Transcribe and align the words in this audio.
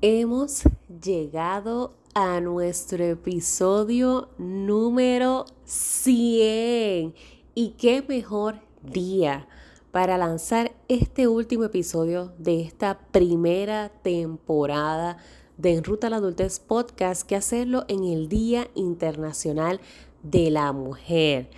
Hemos 0.00 0.62
llegado 1.02 1.96
a 2.14 2.40
nuestro 2.40 3.02
episodio 3.02 4.28
número 4.38 5.44
100. 5.64 7.16
Y 7.56 7.70
qué 7.70 8.04
mejor 8.06 8.60
día 8.80 9.48
para 9.90 10.16
lanzar 10.16 10.70
este 10.86 11.26
último 11.26 11.64
episodio 11.64 12.32
de 12.38 12.60
esta 12.60 13.00
primera 13.10 13.88
temporada 13.88 15.16
de 15.56 15.74
En 15.74 15.82
Ruta 15.82 16.06
a 16.06 16.10
la 16.10 16.18
Adultez 16.18 16.60
Podcast 16.60 17.22
que 17.22 17.34
hacerlo 17.34 17.84
en 17.88 18.04
el 18.04 18.28
Día 18.28 18.68
Internacional 18.76 19.80
de 20.22 20.52
la 20.52 20.72
Mujer. 20.72 21.50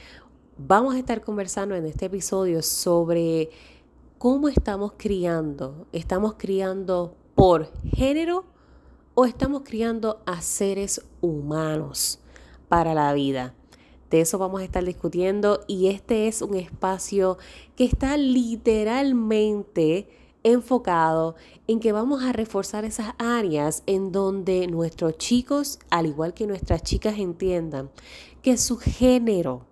Vamos 0.56 0.94
a 0.94 0.98
estar 0.98 1.20
conversando 1.20 1.74
en 1.74 1.84
este 1.84 2.06
episodio 2.06 2.62
sobre 2.62 3.50
cómo 4.16 4.48
estamos 4.48 4.94
criando. 4.96 5.86
¿Estamos 5.92 6.36
criando 6.38 7.19
por 7.40 7.72
género 7.96 8.44
o 9.14 9.24
estamos 9.24 9.62
criando 9.64 10.20
a 10.26 10.42
seres 10.42 11.00
humanos 11.22 12.20
para 12.68 12.92
la 12.92 13.14
vida? 13.14 13.54
De 14.10 14.20
eso 14.20 14.36
vamos 14.36 14.60
a 14.60 14.64
estar 14.64 14.84
discutiendo 14.84 15.64
y 15.66 15.86
este 15.86 16.28
es 16.28 16.42
un 16.42 16.54
espacio 16.54 17.38
que 17.76 17.84
está 17.84 18.18
literalmente 18.18 20.10
enfocado 20.42 21.34
en 21.66 21.80
que 21.80 21.92
vamos 21.92 22.22
a 22.22 22.34
reforzar 22.34 22.84
esas 22.84 23.14
áreas 23.16 23.84
en 23.86 24.12
donde 24.12 24.66
nuestros 24.66 25.16
chicos, 25.16 25.78
al 25.88 26.04
igual 26.04 26.34
que 26.34 26.46
nuestras 26.46 26.82
chicas, 26.82 27.18
entiendan 27.18 27.90
que 28.42 28.58
su 28.58 28.76
género, 28.76 29.64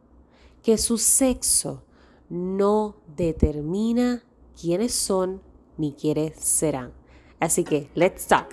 que 0.63 0.79
su 0.79 0.97
sexo 0.97 1.83
no 2.31 2.97
determina 3.15 4.25
quiénes 4.59 4.95
son 4.95 5.43
ni 5.77 5.93
quiénes 5.93 6.37
serán. 6.37 6.98
Así 7.41 7.65
que, 7.65 7.89
let's 7.95 8.27
talk. 8.27 8.49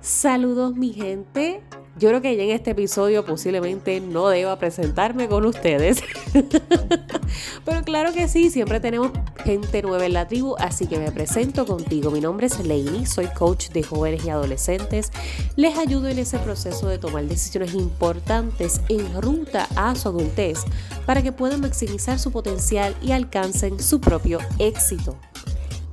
Saludos 0.00 0.74
mi 0.74 0.92
gente. 0.92 1.60
Yo 1.98 2.10
creo 2.10 2.22
que 2.22 2.36
ya 2.36 2.44
en 2.44 2.50
este 2.50 2.70
episodio 2.70 3.24
posiblemente 3.24 4.00
no 4.00 4.28
deba 4.28 4.56
presentarme 4.56 5.28
con 5.28 5.44
ustedes. 5.44 6.00
Pero 7.64 7.82
claro 7.82 8.12
que 8.12 8.28
sí, 8.28 8.50
siempre 8.50 8.78
tenemos 8.78 9.10
gente 9.44 9.82
nueva 9.82 10.06
en 10.06 10.12
la 10.12 10.28
tribu, 10.28 10.54
así 10.58 10.86
que 10.86 10.98
me 10.98 11.10
presento 11.10 11.66
contigo. 11.66 12.12
Mi 12.12 12.20
nombre 12.20 12.46
es 12.46 12.64
Leini, 12.64 13.04
soy 13.04 13.26
coach 13.26 13.70
de 13.70 13.82
jóvenes 13.82 14.24
y 14.24 14.30
adolescentes. 14.30 15.10
Les 15.56 15.76
ayudo 15.76 16.06
en 16.06 16.20
ese 16.20 16.38
proceso 16.38 16.86
de 16.86 16.98
tomar 16.98 17.24
decisiones 17.24 17.74
importantes 17.74 18.80
en 18.88 19.20
ruta 19.20 19.66
a 19.74 19.96
su 19.96 20.08
adultez 20.08 20.60
para 21.04 21.20
que 21.22 21.32
puedan 21.32 21.60
maximizar 21.60 22.20
su 22.20 22.30
potencial 22.30 22.94
y 23.02 23.10
alcancen 23.10 23.80
su 23.80 24.00
propio 24.00 24.38
éxito. 24.60 25.18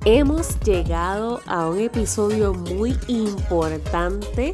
Hemos 0.08 0.60
llegado 0.60 1.42
a 1.48 1.68
un 1.68 1.80
episodio 1.80 2.54
muy 2.54 2.96
importante 3.08 4.54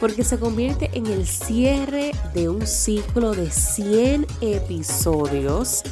porque 0.00 0.24
se 0.24 0.38
convierte 0.38 0.88
en 0.94 1.04
el 1.04 1.26
cierre 1.26 2.12
de 2.32 2.48
un 2.48 2.66
ciclo 2.66 3.34
de 3.34 3.50
100 3.50 4.26
episodios 4.40 5.82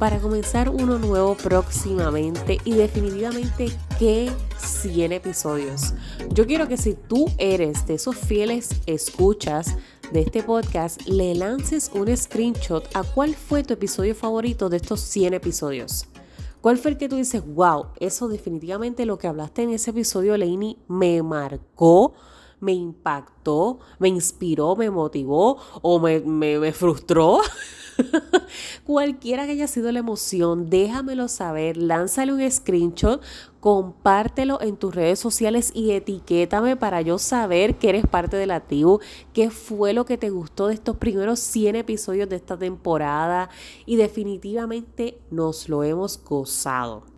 para 0.00 0.18
comenzar 0.18 0.70
uno 0.70 0.98
nuevo 0.98 1.36
próximamente 1.36 2.58
y 2.64 2.72
definitivamente 2.72 3.70
qué 3.96 4.28
100 4.58 5.12
episodios. 5.12 5.94
Yo 6.30 6.44
quiero 6.44 6.66
que 6.66 6.76
si 6.76 6.94
tú 6.94 7.26
eres 7.38 7.86
de 7.86 7.94
esos 7.94 8.16
fieles 8.16 8.70
escuchas 8.86 9.76
de 10.10 10.22
este 10.22 10.42
podcast, 10.42 11.00
le 11.06 11.36
lances 11.36 11.92
un 11.94 12.14
screenshot 12.16 12.84
a 12.96 13.04
cuál 13.04 13.36
fue 13.36 13.62
tu 13.62 13.74
episodio 13.74 14.16
favorito 14.16 14.68
de 14.68 14.78
estos 14.78 14.98
100 15.00 15.34
episodios. 15.34 16.08
¿Cuál 16.60 16.76
fue 16.76 16.90
el 16.90 16.98
que 16.98 17.08
tú 17.08 17.16
dices, 17.16 17.42
wow, 17.46 17.86
eso 18.00 18.28
definitivamente 18.28 19.06
lo 19.06 19.16
que 19.16 19.28
hablaste 19.28 19.62
en 19.62 19.70
ese 19.70 19.90
episodio, 19.90 20.36
Lainey, 20.36 20.76
me 20.88 21.22
marcó, 21.22 22.14
me 22.60 22.72
impactó, 22.72 23.80
me 23.98 24.08
inspiró, 24.08 24.76
me 24.76 24.90
motivó 24.90 25.58
o 25.82 25.98
me, 25.98 26.20
me, 26.20 26.58
me 26.58 26.72
frustró? 26.72 27.40
Cualquiera 28.84 29.46
que 29.46 29.52
haya 29.52 29.66
sido 29.66 29.90
la 29.92 29.98
emoción, 29.98 30.70
déjamelo 30.70 31.28
saber, 31.28 31.76
lánzale 31.76 32.32
un 32.32 32.50
screenshot, 32.50 33.20
compártelo 33.60 34.60
en 34.60 34.76
tus 34.76 34.94
redes 34.94 35.18
sociales 35.18 35.72
y 35.74 35.92
etiquétame 35.92 36.76
para 36.76 37.02
yo 37.02 37.18
saber 37.18 37.76
que 37.76 37.88
eres 37.88 38.06
parte 38.06 38.36
de 38.36 38.46
la 38.46 38.60
tribu, 38.60 39.00
qué 39.32 39.50
fue 39.50 39.92
lo 39.92 40.04
que 40.04 40.18
te 40.18 40.30
gustó 40.30 40.68
de 40.68 40.74
estos 40.74 40.96
primeros 40.96 41.40
100 41.40 41.76
episodios 41.76 42.28
de 42.28 42.36
esta 42.36 42.56
temporada 42.56 43.50
y 43.86 43.96
definitivamente 43.96 45.20
nos 45.30 45.68
lo 45.68 45.82
hemos 45.82 46.22
gozado. 46.22 47.17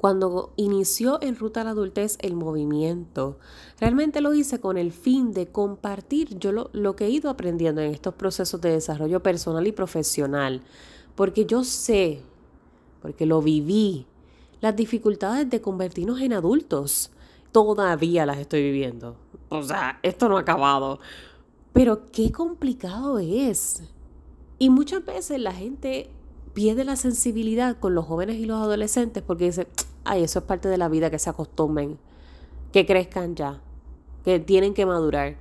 Cuando 0.00 0.54
inició 0.56 1.18
en 1.20 1.36
Ruta 1.36 1.60
a 1.60 1.64
la 1.64 1.70
Adultez 1.72 2.16
el 2.22 2.34
movimiento, 2.34 3.38
realmente 3.78 4.22
lo 4.22 4.32
hice 4.32 4.58
con 4.58 4.78
el 4.78 4.92
fin 4.92 5.32
de 5.32 5.48
compartir 5.48 6.38
yo 6.38 6.52
lo, 6.52 6.70
lo, 6.72 6.96
que 6.96 7.04
he 7.04 7.10
ido 7.10 7.28
aprendiendo 7.28 7.82
en 7.82 7.90
estos 7.90 8.14
procesos 8.14 8.62
de 8.62 8.70
desarrollo 8.70 9.22
personal 9.22 9.66
y 9.66 9.72
profesional, 9.72 10.62
porque 11.14 11.44
yo 11.44 11.64
sé, 11.64 12.22
porque 13.02 13.26
lo 13.26 13.42
viví, 13.42 14.06
las 14.62 14.74
dificultades 14.74 15.50
de 15.50 15.60
convertirnos 15.60 16.18
en 16.22 16.32
adultos. 16.32 17.10
Todavía 17.52 18.24
las 18.24 18.38
estoy 18.38 18.62
viviendo. 18.62 19.16
O 19.50 19.62
sea, 19.62 20.00
esto 20.02 20.30
no 20.30 20.38
ha 20.38 20.40
acabado. 20.40 20.98
Pero 21.74 22.06
qué 22.10 22.32
complicado 22.32 23.18
es. 23.18 23.82
Y 24.58 24.70
muchas 24.70 25.04
veces 25.04 25.38
la 25.38 25.52
gente 25.52 26.08
pierde 26.54 26.84
la 26.84 26.96
sensibilidad 26.96 27.78
con 27.78 27.94
los 27.94 28.06
jóvenes 28.06 28.36
y 28.36 28.46
los 28.46 28.56
adolescentes 28.56 29.22
porque 29.22 29.44
dice, 29.44 29.68
ay, 30.04 30.24
eso 30.24 30.38
es 30.38 30.44
parte 30.44 30.68
de 30.68 30.78
la 30.78 30.88
vida, 30.88 31.10
que 31.10 31.18
se 31.18 31.30
acostumbren, 31.30 31.98
que 32.72 32.86
crezcan 32.86 33.34
ya, 33.34 33.60
que 34.24 34.40
tienen 34.40 34.74
que 34.74 34.86
madurar. 34.86 35.36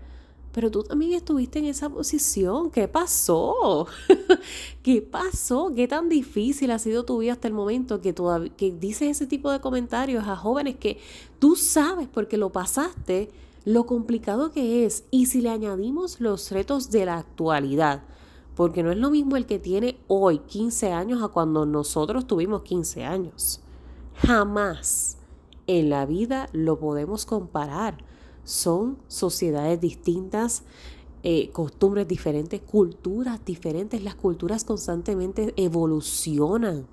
Pero 0.52 0.72
tú 0.72 0.84
también 0.84 1.14
estuviste 1.14 1.60
en 1.60 1.66
esa 1.66 1.90
posición. 1.90 2.72
¿Qué 2.72 2.88
pasó? 2.88 3.88
¿Qué 4.84 5.02
pasó? 5.02 5.72
¿Qué 5.76 5.88
tan 5.88 6.10
difícil 6.10 6.72
ha 6.72 6.80
sido 6.80 7.06
tu 7.06 7.20
vida 7.20 7.34
hasta 7.34 7.48
el 7.48 7.54
momento 7.54 8.02
que, 8.02 8.14
todavía, 8.14 8.52
que 8.56 8.72
dices 8.72 9.10
ese 9.10 9.28
tipo 9.28 9.52
de 9.52 9.62
comentarios 9.62 10.28
a 10.28 10.36
jóvenes 10.36 10.76
que 10.78 10.98
tú 11.38 11.56
sabes 11.56 12.08
porque 12.08 12.38
lo 12.38 12.52
pasaste, 12.52 13.30
lo 13.64 13.86
complicado 13.86 14.52
que 14.52 14.86
es? 14.86 15.04
Y 15.12 15.28
si 15.28 15.42
le 15.42 15.50
añadimos 15.50 16.20
los 16.20 16.52
retos 16.52 16.90
de 16.90 17.06
la 17.06 17.20
actualidad, 17.20 18.04
porque 18.56 18.82
no 18.82 18.92
es 18.92 18.98
lo 18.98 19.12
mismo 19.12 19.38
el 19.38 19.46
que 19.46 19.60
tiene 19.60 19.98
hoy 20.08 20.40
15 20.40 20.92
años 20.92 21.22
a 21.22 21.28
cuando 21.28 21.66
nosotros 21.66 22.26
tuvimos 22.26 22.64
15 22.64 23.06
años. 23.06 23.62
Jamás 24.26 25.18
en 25.68 25.90
la 25.90 26.06
vida 26.06 26.50
lo 26.52 26.80
podemos 26.80 27.26
comparar. 27.26 27.98
Son 28.44 28.98
sociedades 29.08 29.80
distintas, 29.80 30.64
eh, 31.24 31.52
costumbres 31.52 32.08
diferentes, 32.08 32.62
culturas 32.62 33.44
diferentes. 33.46 34.04
Las 34.04 34.16
culturas 34.16 34.64
constantemente 34.64 35.54
evolucionan. 35.58 36.88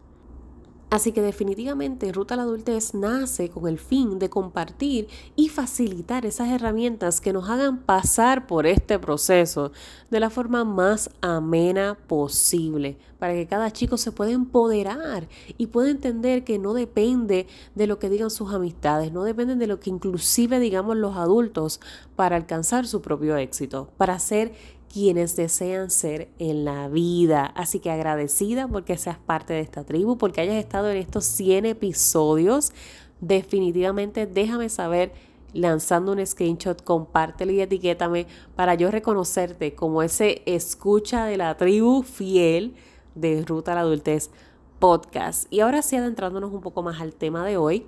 Así 0.96 1.12
que 1.12 1.20
definitivamente 1.20 2.10
Ruta 2.10 2.32
a 2.32 2.36
la 2.38 2.44
Adultez 2.44 2.94
nace 2.94 3.50
con 3.50 3.68
el 3.68 3.78
fin 3.78 4.18
de 4.18 4.30
compartir 4.30 5.08
y 5.36 5.50
facilitar 5.50 6.24
esas 6.24 6.48
herramientas 6.48 7.20
que 7.20 7.34
nos 7.34 7.50
hagan 7.50 7.80
pasar 7.82 8.46
por 8.46 8.66
este 8.66 8.98
proceso 8.98 9.72
de 10.10 10.20
la 10.20 10.30
forma 10.30 10.64
más 10.64 11.10
amena 11.20 11.98
posible, 12.06 12.96
para 13.18 13.34
que 13.34 13.46
cada 13.46 13.70
chico 13.72 13.98
se 13.98 14.10
pueda 14.10 14.30
empoderar 14.30 15.28
y 15.58 15.66
pueda 15.66 15.90
entender 15.90 16.44
que 16.44 16.58
no 16.58 16.72
depende 16.72 17.46
de 17.74 17.86
lo 17.86 17.98
que 17.98 18.08
digan 18.08 18.30
sus 18.30 18.54
amistades, 18.54 19.12
no 19.12 19.22
depende 19.22 19.54
de 19.56 19.66
lo 19.66 19.78
que 19.80 19.90
inclusive 19.90 20.58
digamos 20.60 20.96
los 20.96 21.18
adultos 21.18 21.78
para 22.14 22.36
alcanzar 22.36 22.86
su 22.86 23.02
propio 23.02 23.36
éxito, 23.36 23.90
para 23.98 24.18
ser 24.18 24.54
quienes 24.96 25.36
desean 25.36 25.90
ser 25.90 26.30
en 26.38 26.64
la 26.64 26.88
vida. 26.88 27.44
Así 27.54 27.80
que 27.80 27.90
agradecida 27.90 28.66
porque 28.66 28.96
seas 28.96 29.18
parte 29.18 29.52
de 29.52 29.60
esta 29.60 29.84
tribu, 29.84 30.16
porque 30.16 30.40
hayas 30.40 30.54
estado 30.56 30.90
en 30.90 30.96
estos 30.96 31.26
100 31.26 31.66
episodios. 31.66 32.72
Definitivamente 33.20 34.26
déjame 34.26 34.70
saber 34.70 35.12
lanzando 35.52 36.12
un 36.12 36.26
screenshot, 36.26 36.82
compártelo 36.82 37.52
y 37.52 37.60
etiquétame 37.60 38.26
para 38.54 38.74
yo 38.74 38.90
reconocerte 38.90 39.74
como 39.74 40.02
ese 40.02 40.40
escucha 40.46 41.26
de 41.26 41.36
la 41.36 41.58
tribu 41.58 42.02
fiel 42.02 42.74
de 43.14 43.44
Ruta 43.44 43.72
a 43.72 43.74
la 43.74 43.80
Adultez 43.82 44.30
podcast. 44.78 45.46
Y 45.52 45.60
ahora 45.60 45.82
sí, 45.82 45.96
adentrándonos 45.96 46.54
un 46.54 46.62
poco 46.62 46.82
más 46.82 47.02
al 47.02 47.12
tema 47.12 47.44
de 47.44 47.58
hoy, 47.58 47.86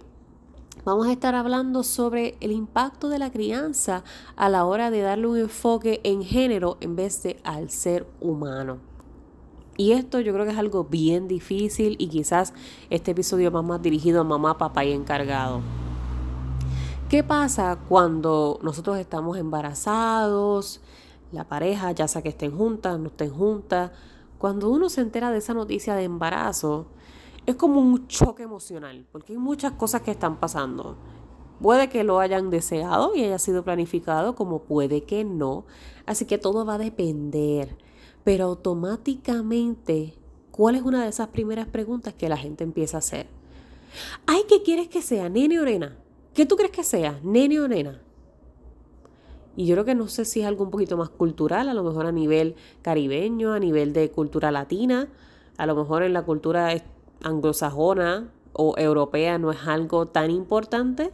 vamos 0.89 1.07
a 1.07 1.13
estar 1.13 1.35
hablando 1.35 1.83
sobre 1.83 2.39
el 2.41 2.51
impacto 2.51 3.11
de 3.11 3.19
la 3.19 3.31
crianza 3.31 4.05
a 4.37 4.49
la 4.49 4.65
hora 4.65 4.91
de 4.91 5.03
darle 5.03 5.27
un 5.27 5.37
enfoque 5.37 6.01
en 6.03 6.23
género 6.23 6.79
en 6.81 6.97
vez 6.97 7.23
de 7.23 7.39
al 7.45 7.69
ser 7.69 8.07
humano. 8.21 8.79
Y 9.77 9.93
esto 9.93 10.19
yo 10.21 10.33
creo 10.33 10.47
que 10.47 10.53
es 10.53 10.59
algo 10.59 10.85
bien 10.85 11.29
difícil 11.29 11.95
y 11.99 12.09
quizás 12.09 12.55
este 12.89 13.11
episodio 13.11 13.51
va 13.51 13.61
más 13.61 13.83
dirigido 13.83 14.23
a 14.23 14.25
mamá, 14.25 14.57
papá 14.57 14.87
y 14.87 14.93
encargado. 14.93 15.61
¿Qué 17.11 17.23
pasa 17.23 17.79
cuando 17.87 18.59
nosotros 18.63 18.97
estamos 18.97 19.37
embarazados, 19.37 20.81
la 21.33 21.45
pareja, 21.45 21.93
ya 21.93 22.09
sea 22.09 22.23
que 22.23 22.31
estén 22.31 22.57
juntas, 22.57 22.99
no 22.99 23.09
estén 23.09 23.31
juntas? 23.31 23.91
Cuando 24.39 24.71
uno 24.71 24.89
se 24.89 25.03
entera 25.03 25.31
de 25.31 25.39
esa 25.39 25.53
noticia 25.53 25.95
de 25.97 26.05
embarazo, 26.05 26.87
es 27.49 27.57
como 27.57 27.81
un 27.81 28.07
choque 28.09 28.43
emocional, 28.43 29.07
porque 29.11 29.33
hay 29.33 29.39
muchas 29.39 29.73
cosas 29.73 30.03
que 30.03 30.11
están 30.11 30.39
pasando. 30.39 30.99
Puede 31.63 31.89
que 31.89 32.05
lo 32.05 32.21
hayan 32.21 32.51
deseado 32.51 33.15
y 33.15 33.25
haya 33.25 33.39
sido 33.39 33.65
planificado, 33.65 34.35
como 34.35 34.65
puede 34.65 35.05
que 35.05 35.25
no. 35.25 35.65
Así 36.05 36.27
que 36.27 36.37
todo 36.37 36.67
va 36.67 36.75
a 36.75 36.79
depender. 36.79 37.75
Pero 38.23 38.45
automáticamente, 38.45 40.13
¿cuál 40.51 40.75
es 40.75 40.83
una 40.83 41.03
de 41.03 41.09
esas 41.09 41.29
primeras 41.29 41.67
preguntas 41.69 42.13
que 42.13 42.29
la 42.29 42.37
gente 42.37 42.65
empieza 42.65 42.99
a 42.99 43.01
hacer? 43.01 43.29
Ay, 44.27 44.43
¿qué 44.47 44.63
quieres 44.63 44.89
que 44.89 45.01
sea? 45.01 45.31
¿Nene 45.31 45.59
o 45.59 45.65
nena? 45.65 45.97
¿Qué 46.35 46.45
tú 46.45 46.55
crees 46.55 46.73
que 46.73 46.85
sea? 46.85 47.19
¿Nene 47.23 47.61
o 47.61 47.67
nena? 47.67 48.03
Y 49.57 49.65
yo 49.65 49.75
creo 49.75 49.87
que 49.87 49.95
no 49.95 50.09
sé 50.09 50.27
si 50.27 50.43
es 50.43 50.47
algo 50.47 50.65
un 50.65 50.71
poquito 50.71 50.99
más 50.99 51.09
cultural, 51.09 51.71
a 51.71 51.75
lo 51.75 51.83
mejor 51.83 52.05
a 52.05 52.13
nivel 52.13 52.57
caribeño, 52.83 53.55
a 53.55 53.59
nivel 53.59 53.95
de 53.95 54.11
cultura 54.11 54.51
latina, 54.51 55.09
a 55.57 55.65
lo 55.65 55.75
mejor 55.75 56.03
en 56.03 56.13
la 56.13 56.27
cultura 56.27 56.75
anglosajona 57.23 58.31
o 58.53 58.75
europea 58.77 59.39
no 59.39 59.51
es 59.51 59.59
algo 59.67 60.07
tan 60.07 60.31
importante, 60.31 61.11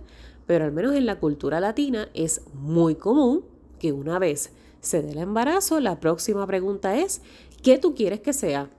pero 0.47 0.65
al 0.65 0.73
menos 0.73 0.95
en 0.95 1.07
la 1.07 1.19
cultura 1.19 1.61
latina 1.61 2.09
es 2.15 2.43
muy 2.55 2.95
común 2.95 3.45
que 3.79 3.93
una 3.93 4.19
vez 4.19 4.53
se 4.81 5.03
dé 5.03 5.13
el 5.13 5.19
embarazo, 5.19 5.81
la 5.81 6.01
próxima 6.01 6.47
pregunta 6.47 6.97
es, 6.97 7.23
¿qué 7.63 7.79
tú 7.79 7.95
quieres 7.95 8.21
que 8.21 8.33
sea? 8.33 8.71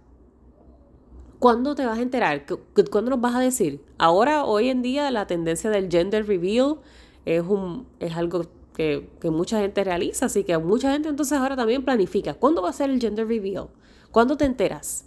¿Cuándo 1.40 1.76
te 1.76 1.86
vas 1.86 2.00
a 2.00 2.02
enterar? 2.02 2.46
¿Cuándo 2.90 3.12
nos 3.12 3.22
vas 3.22 3.36
a 3.36 3.40
decir? 3.40 3.84
Ahora, 3.98 4.46
hoy 4.46 4.70
en 4.70 4.82
día, 4.82 5.12
la 5.12 5.28
tendencia 5.28 5.70
del 5.70 5.90
gender 5.90 6.26
reveal 6.26 6.78
es, 7.26 7.44
un, 7.44 7.88
es 8.00 8.16
algo 8.16 8.46
que, 8.74 9.10
que, 9.20 9.30
mucha 9.30 9.60
gente 9.60 9.84
realiza, 9.84 10.28
así 10.28 10.44
que 10.44 10.58
mucha 10.58 10.92
gente 10.92 11.10
entonces 11.10 11.38
ahora 11.38 11.56
también 11.56 11.84
planifica. 11.84 12.34
¿Cuándo 12.36 12.62
va 12.62 12.70
a 12.70 12.74
ser 12.74 12.90
el 12.90 13.00
gender 13.00 13.28
reveal? 13.28 13.68
¿Cuándo 14.12 14.38
te 14.38 14.46
enteras? 14.46 15.06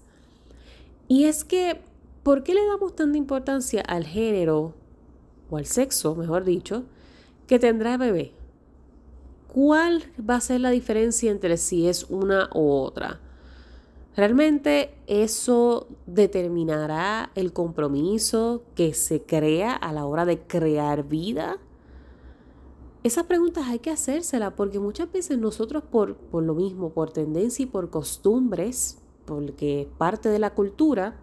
Y 1.08 1.24
es 1.24 1.44
que, 1.44 1.80
¿por 2.28 2.42
qué 2.42 2.52
le 2.52 2.66
damos 2.66 2.94
tanta 2.94 3.16
importancia 3.16 3.80
al 3.80 4.04
género 4.04 4.74
o 5.48 5.56
al 5.56 5.64
sexo, 5.64 6.14
mejor 6.14 6.44
dicho, 6.44 6.84
que 7.46 7.58
tendrá 7.58 7.94
el 7.94 8.00
bebé. 8.00 8.34
¿Cuál 9.46 10.02
va 10.28 10.34
a 10.34 10.40
ser 10.42 10.60
la 10.60 10.68
diferencia 10.68 11.30
entre 11.30 11.56
si 11.56 11.88
es 11.88 12.04
una 12.10 12.50
u 12.54 12.68
otra? 12.68 13.18
Realmente 14.14 14.94
eso 15.06 15.88
determinará 16.06 17.32
el 17.34 17.54
compromiso 17.54 18.62
que 18.74 18.92
se 18.92 19.22
crea 19.22 19.72
a 19.72 19.90
la 19.94 20.04
hora 20.04 20.26
de 20.26 20.38
crear 20.38 21.08
vida. 21.08 21.56
Esas 23.04 23.24
preguntas 23.24 23.68
hay 23.68 23.78
que 23.78 23.90
hacérselas 23.90 24.52
porque 24.52 24.78
muchas 24.78 25.10
veces 25.10 25.38
nosotros 25.38 25.82
por, 25.82 26.16
por 26.16 26.42
lo 26.42 26.54
mismo, 26.54 26.90
por 26.90 27.10
tendencia 27.10 27.62
y 27.62 27.66
por 27.66 27.88
costumbres, 27.88 28.98
porque 29.24 29.80
es 29.80 29.86
parte 29.96 30.28
de 30.28 30.38
la 30.38 30.52
cultura, 30.52 31.22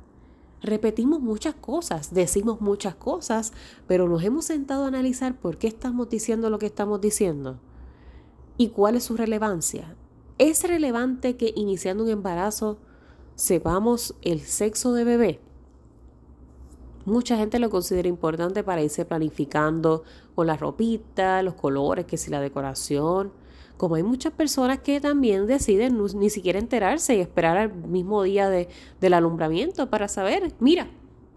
repetimos 0.66 1.22
muchas 1.22 1.56
cosas, 1.56 2.14
decimos 2.14 2.62
muchas 2.62 2.96
cosas, 2.96 3.54
pero 3.88 4.08
nos 4.08 4.24
hemos 4.24 4.46
sentado 4.46 4.86
a 4.86 4.88
analizar 4.88 5.40
por 5.40 5.58
qué 5.58 5.68
estamos 5.68 6.10
diciendo 6.10 6.50
lo 6.50 6.60
que 6.60 6.66
estamos 6.66 7.02
diciendo 7.02 7.60
y 8.58 8.70
cuál 8.70 8.96
es 8.96 9.04
su 9.04 9.18
relevancia. 9.18 9.96
¿Es 10.38 10.64
relevante 10.64 11.38
que 11.38 11.54
iniciando 11.56 12.04
un 12.04 12.10
embarazo 12.10 12.78
sepamos 13.36 14.16
el 14.22 14.42
sexo 14.42 14.94
de 14.94 15.04
bebé? 15.04 15.40
Mucha 17.06 17.38
gente 17.38 17.60
lo 17.60 17.70
considera 17.70 18.08
importante 18.08 18.64
para 18.64 18.82
irse 18.82 19.06
planificando 19.06 20.04
con 20.34 20.48
la 20.48 20.58
ropita, 20.58 21.44
los 21.44 21.54
colores, 21.54 22.06
que 22.06 22.18
si 22.18 22.32
la 22.32 22.42
decoración 22.42 23.32
como 23.78 23.96
hay 23.96 24.04
muchas 24.04 24.34
personas 24.34 24.80
que 24.80 25.02
también 25.02 25.48
deciden 25.48 26.02
ni 26.16 26.30
siquiera 26.30 26.60
enterarse 26.60 27.16
y 27.16 27.20
esperar 27.20 27.58
al 27.58 27.74
mismo 27.74 28.24
día 28.24 28.50
de, 28.50 28.70
del 29.02 29.14
alumbramiento 29.14 29.90
para 29.90 30.08
saber, 30.08 30.54
mira, 30.60 30.88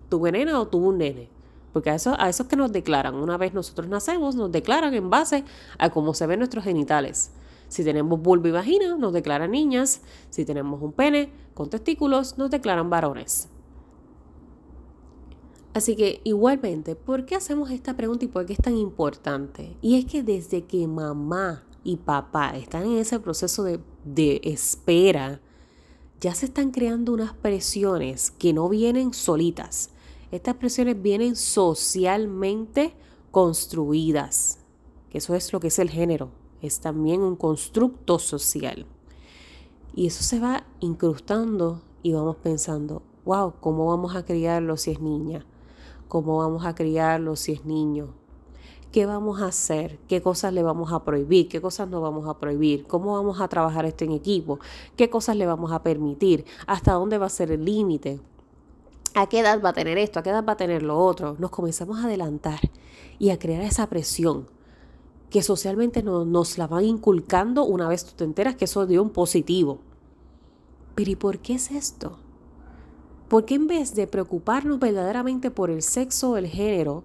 tuve 0.08 0.32
nena 0.32 0.60
o 0.60 0.68
tuvo 0.68 0.88
un 0.88 0.98
nene. 0.98 1.28
Porque 1.72 1.90
a 1.90 1.94
eso, 1.94 2.14
a 2.18 2.28
esos 2.28 2.46
que 2.46 2.56
nos 2.56 2.72
declaran, 2.72 3.14
una 3.14 3.36
vez 3.36 3.52
nosotros 3.54 3.88
nacemos, 3.88 4.34
nos 4.34 4.50
declaran 4.50 4.94
en 4.94 5.10
base 5.10 5.44
a 5.78 5.90
cómo 5.90 6.14
se 6.14 6.26
ven 6.26 6.38
nuestros 6.38 6.64
genitales. 6.64 7.32
Si 7.68 7.84
tenemos 7.84 8.20
vulva 8.20 8.48
y 8.48 8.52
vagina, 8.52 8.96
nos 8.96 9.12
declaran 9.12 9.50
niñas. 9.50 10.00
Si 10.30 10.44
tenemos 10.44 10.80
un 10.80 10.92
pene 10.92 11.30
con 11.54 11.68
testículos, 11.68 12.38
nos 12.38 12.50
declaran 12.50 12.88
varones. 12.88 13.48
Así 15.74 15.94
que 15.94 16.20
igualmente, 16.24 16.96
¿por 16.96 17.26
qué 17.26 17.36
hacemos 17.36 17.70
esta 17.70 17.94
pregunta 17.94 18.24
y 18.24 18.28
por 18.28 18.46
qué 18.46 18.54
es 18.54 18.58
tan 18.58 18.76
importante? 18.76 19.76
Y 19.82 19.98
es 19.98 20.06
que 20.06 20.22
desde 20.22 20.64
que 20.64 20.88
mamá 20.88 21.67
y 21.84 21.96
papá 21.96 22.56
están 22.56 22.84
en 22.84 22.98
ese 22.98 23.20
proceso 23.20 23.62
de, 23.62 23.80
de 24.04 24.40
espera, 24.44 25.40
ya 26.20 26.34
se 26.34 26.46
están 26.46 26.70
creando 26.70 27.12
unas 27.12 27.32
presiones 27.32 28.30
que 28.32 28.52
no 28.52 28.68
vienen 28.68 29.12
solitas. 29.12 29.90
Estas 30.30 30.56
presiones 30.56 31.00
vienen 31.00 31.36
socialmente 31.36 32.94
construidas, 33.30 34.58
que 35.10 35.18
eso 35.18 35.34
es 35.34 35.52
lo 35.52 35.60
que 35.60 35.68
es 35.68 35.78
el 35.78 35.90
género, 35.90 36.30
es 36.60 36.80
también 36.80 37.20
un 37.20 37.36
constructo 37.36 38.18
social. 38.18 38.86
Y 39.94 40.06
eso 40.06 40.22
se 40.22 40.40
va 40.40 40.66
incrustando 40.80 41.82
y 42.02 42.12
vamos 42.12 42.36
pensando, 42.36 43.02
wow, 43.24 43.54
¿cómo 43.60 43.86
vamos 43.86 44.16
a 44.16 44.24
criarlo 44.24 44.76
si 44.76 44.90
es 44.90 45.00
niña? 45.00 45.46
¿Cómo 46.08 46.38
vamos 46.38 46.64
a 46.66 46.74
criarlo 46.74 47.36
si 47.36 47.52
es 47.52 47.64
niño? 47.64 48.14
Qué 48.92 49.06
vamos 49.06 49.42
a 49.42 49.46
hacer, 49.46 49.98
qué 50.08 50.22
cosas 50.22 50.52
le 50.52 50.62
vamos 50.62 50.92
a 50.92 51.04
prohibir, 51.04 51.48
qué 51.48 51.60
cosas 51.60 51.88
no 51.88 52.00
vamos 52.00 52.28
a 52.28 52.38
prohibir, 52.38 52.86
cómo 52.86 53.14
vamos 53.14 53.40
a 53.40 53.48
trabajar 53.48 53.84
esto 53.84 54.04
en 54.04 54.12
equipo, 54.12 54.58
qué 54.96 55.10
cosas 55.10 55.36
le 55.36 55.46
vamos 55.46 55.72
a 55.72 55.82
permitir, 55.82 56.44
hasta 56.66 56.92
dónde 56.92 57.18
va 57.18 57.26
a 57.26 57.30
ser 57.30 57.50
el 57.50 57.64
límite, 57.64 58.20
a 59.14 59.28
qué 59.28 59.40
edad 59.40 59.60
va 59.62 59.70
a 59.70 59.72
tener 59.72 59.98
esto, 59.98 60.18
a 60.18 60.22
qué 60.22 60.30
edad 60.30 60.44
va 60.44 60.52
a 60.52 60.56
tener 60.56 60.82
lo 60.82 60.98
otro. 60.98 61.36
Nos 61.38 61.50
comenzamos 61.50 61.98
a 61.98 62.04
adelantar 62.04 62.60
y 63.18 63.30
a 63.30 63.38
crear 63.38 63.62
esa 63.62 63.88
presión 63.88 64.46
que 65.30 65.42
socialmente 65.42 66.02
nos 66.02 66.56
la 66.56 66.66
van 66.66 66.84
inculcando 66.84 67.64
una 67.64 67.88
vez 67.88 68.04
tú 68.04 68.12
te 68.16 68.24
enteras 68.24 68.56
que 68.56 68.64
eso 68.64 68.86
dio 68.86 69.02
un 69.02 69.10
positivo. 69.10 69.78
Pero 70.94 71.10
¿y 71.10 71.16
por 71.16 71.38
qué 71.38 71.54
es 71.54 71.70
esto? 71.70 72.18
¿Por 73.28 73.44
qué 73.44 73.56
en 73.56 73.66
vez 73.66 73.94
de 73.94 74.06
preocuparnos 74.06 74.78
verdaderamente 74.78 75.50
por 75.50 75.70
el 75.70 75.82
sexo 75.82 76.30
o 76.30 76.36
el 76.38 76.46
género, 76.46 77.04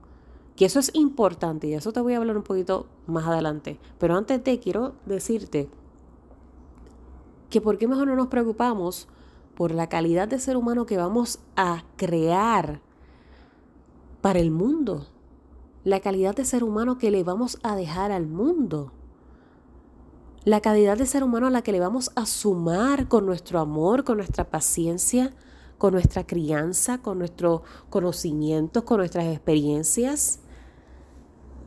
que 0.56 0.66
eso 0.66 0.80
es 0.80 0.92
importante 0.94 1.68
y 1.68 1.74
eso 1.74 1.92
te 1.92 2.02
voy 2.02 2.14
a 2.14 2.18
hablar 2.18 2.38
un 2.38 2.44
poquito 2.44 2.86
más 3.08 3.26
adelante. 3.26 3.80
Pero 3.98 4.16
antes 4.16 4.44
de 4.44 4.60
quiero 4.60 4.94
decirte 5.06 5.70
que 7.50 7.62
por 7.62 7.78
qué 7.78 7.88
mejor 7.88 8.08
no 8.08 8.16
nos 8.16 8.28
preocupamos 8.28 9.08
por 9.56 9.72
la 9.72 9.88
calidad 9.88 10.28
de 10.28 10.40
ser 10.40 10.58
humano 10.58 10.86
que 10.86 10.98
vamos 10.98 11.40
a 11.56 11.84
crear 11.98 12.82
para 14.22 14.40
el 14.40 14.52
mundo. 14.52 15.08
La 15.84 16.00
calidad 16.00 16.36
de 16.36 16.46
ser 16.46 16.64
humano 16.64 16.98
que 16.98 17.12
le 17.12 17.24
vamos 17.24 17.60
a 17.62 17.76
dejar 17.76 18.12
al 18.12 18.26
mundo. 18.26 18.92
La 20.46 20.62
calidad 20.62 20.98
de 20.98 21.06
ser 21.06 21.24
humano 21.24 21.48
a 21.48 21.52
la 21.52 21.62
que 21.62 21.72
le 21.72 21.80
vamos 21.80 22.12
a 22.16 22.26
sumar 22.26 23.08
con 23.08 23.26
nuestro 23.26 23.60
amor, 23.60 24.04
con 24.04 24.18
nuestra 24.18 24.50
paciencia, 24.50 25.34
con 25.78 25.94
nuestra 25.94 26.26
crianza, 26.26 27.00
con 27.00 27.20
nuestros 27.20 27.62
conocimientos, 27.90 28.84
con 28.84 28.98
nuestras 28.98 29.26
experiencias. 29.26 30.40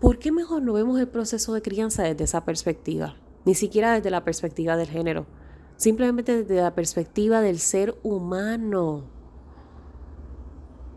¿Por 0.07 0.21
qué 0.21 0.31
mejor 0.31 0.63
no 0.63 0.75
vemos 0.75 1.01
el 1.01 1.09
proceso 1.09 1.53
de 1.53 1.63
crianza 1.63 2.05
desde 2.05 2.23
esa 2.23 2.45
perspectiva? 2.45 3.17
Ni 3.45 3.57
siquiera 3.57 3.93
desde 3.93 4.13
la 4.13 4.23
perspectiva 4.23 4.77
del 4.77 4.87
género, 4.87 5.27
simplemente 5.75 6.45
desde 6.45 6.63
la 6.63 6.77
perspectiva 6.77 7.41
del 7.41 7.59
ser 7.59 7.99
humano. 8.05 9.03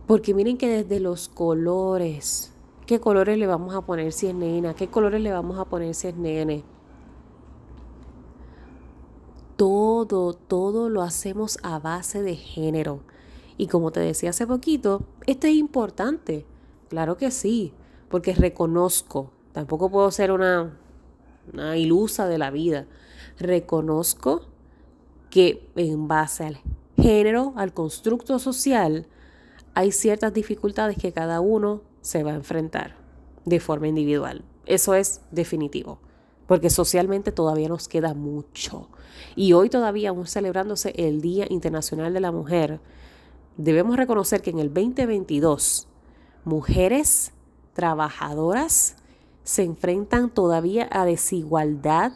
Porque 0.05 0.35
miren 0.35 0.59
que 0.59 0.67
desde 0.67 0.99
los 0.99 1.27
colores, 1.27 2.53
¿qué 2.85 2.99
colores 2.99 3.39
le 3.39 3.47
vamos 3.47 3.73
a 3.73 3.81
poner 3.81 4.11
si 4.11 4.27
es 4.27 4.35
nena? 4.35 4.75
¿Qué 4.75 4.89
colores 4.89 5.21
le 5.21 5.31
vamos 5.31 5.57
a 5.57 5.65
poner 5.65 5.95
si 5.95 6.09
es 6.09 6.15
nene? 6.15 6.63
Todo, 9.55 10.35
todo 10.35 10.87
lo 10.87 11.01
hacemos 11.01 11.57
a 11.63 11.79
base 11.79 12.21
de 12.21 12.35
género. 12.35 12.99
Y 13.57 13.65
como 13.65 13.89
te 13.89 14.01
decía 14.01 14.29
hace 14.29 14.45
poquito, 14.45 15.01
esto 15.25 15.47
es 15.47 15.55
importante. 15.55 16.45
Claro 16.89 17.17
que 17.17 17.31
sí 17.31 17.73
porque 18.09 18.33
reconozco, 18.33 19.31
tampoco 19.53 19.89
puedo 19.89 20.11
ser 20.11 20.31
una, 20.31 20.75
ilusa 21.75 22.27
de 22.27 22.37
la 22.37 22.51
vida, 22.51 22.85
reconozco 23.39 24.47
que 25.29 25.69
en 25.75 26.07
base 26.07 26.45
al 26.45 26.59
género, 26.97 27.53
al 27.55 27.73
constructo 27.73 28.39
social, 28.39 29.07
hay 29.73 29.91
ciertas 29.91 30.33
dificultades 30.33 30.97
que 30.97 31.13
cada 31.13 31.39
uno 31.39 31.81
se 32.01 32.23
va 32.23 32.31
a 32.31 32.35
enfrentar 32.35 32.97
de 33.45 33.59
forma 33.59 33.87
individual. 33.87 34.43
Eso 34.65 34.93
es 34.93 35.21
definitivo, 35.31 35.99
porque 36.47 36.69
socialmente 36.69 37.31
todavía 37.31 37.69
nos 37.69 37.87
queda 37.87 38.13
mucho. 38.13 38.89
Y 39.35 39.53
hoy 39.53 39.69
todavía, 39.69 40.09
aún 40.09 40.27
celebrándose 40.27 40.93
el 40.97 41.21
Día 41.21 41.45
Internacional 41.49 42.13
de 42.13 42.19
la 42.19 42.31
Mujer, 42.31 42.79
debemos 43.57 43.97
reconocer 43.97 44.41
que 44.41 44.49
en 44.49 44.59
el 44.59 44.73
2022, 44.73 45.87
mujeres 46.45 47.33
trabajadoras 47.79 48.97
se 49.43 49.63
enfrentan 49.63 50.29
todavía 50.29 50.89
a 50.91 51.05
desigualdad 51.05 52.11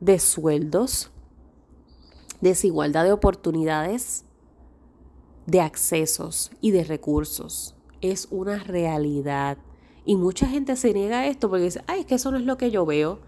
de 0.00 0.18
sueldos, 0.18 1.12
desigualdad 2.40 3.04
de 3.04 3.12
oportunidades, 3.12 4.24
de 5.46 5.60
accesos 5.60 6.50
y 6.60 6.72
de 6.72 6.82
recursos. 6.82 7.76
Es 8.00 8.26
una 8.32 8.58
realidad 8.58 9.58
Y 10.04 10.16
mucha 10.16 10.48
gente 10.48 10.74
se 10.74 10.92
niega 10.92 11.20
a 11.20 11.26
esto 11.28 11.48
porque 11.48 11.66
dice, 11.66 11.84
ay, 11.86 12.00
es 12.00 12.06
que 12.06 12.16
eso 12.16 12.32
no 12.32 12.36
es 12.36 12.44
lo 12.44 12.58
que 12.58 12.72
yo 12.72 12.84
veo. 12.84 13.20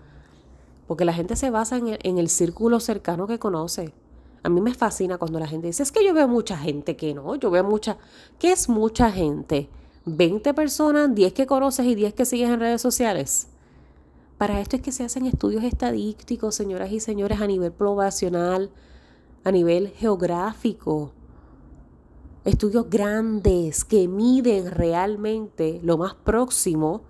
Porque 0.89 1.05
la 1.05 1.13
gente 1.13 1.37
se 1.37 1.51
basa 1.51 1.77
en 1.77 1.87
el, 1.87 1.99
en 2.03 2.19
el 2.19 2.29
círculo 2.29 2.81
cercano 2.81 3.29
que 3.29 3.39
conoce. 3.39 3.95
A 4.43 4.49
mí 4.49 4.61
me 4.61 4.75
fascina 4.75 5.17
cuando 5.17 5.39
la 5.39 5.47
gente 5.47 5.69
dice, 5.69 5.85
es 5.85 5.93
que 5.93 6.05
yo 6.05 6.13
veo 6.13 6.27
mucha 6.27 6.59
gente 6.59 6.97
que 6.97 7.15
no, 7.15 7.37
yo 7.37 7.51
veo 7.51 7.63
mucha... 7.63 7.99
¿Qué 8.41 8.51
es 8.51 8.69
mucha 8.69 9.13
gente? 9.13 9.71
¿20 10.07 10.55
personas, 10.55 11.13
10 11.15 11.33
que 11.33 11.47
conoces 11.47 11.85
y 11.85 11.97
10 11.97 12.15
que 12.15 12.25
sigues 12.25 12.49
en 12.49 12.61
redes 12.61 12.81
sociales? 12.81 13.49
Para 14.39 14.61
esto 14.61 14.77
es 14.77 14.83
que 14.83 14.93
se 14.93 15.03
hacen 15.03 15.27
estudios 15.27 15.65
estadísticos, 15.65 16.55
señoras 16.55 16.93
y 16.93 17.01
señores, 17.01 17.41
a 17.41 17.47
nivel 17.49 17.73
poblacional, 17.73 18.71
a 19.43 19.51
nivel 19.51 19.89
geográfico. 19.89 21.11
Estudios 22.45 22.89
grandes 22.89 23.85
que 23.85 24.07
miden 24.07 24.71
realmente 24.71 25.81
lo 25.83 25.99
más 25.99 26.15
próximo 26.15 27.03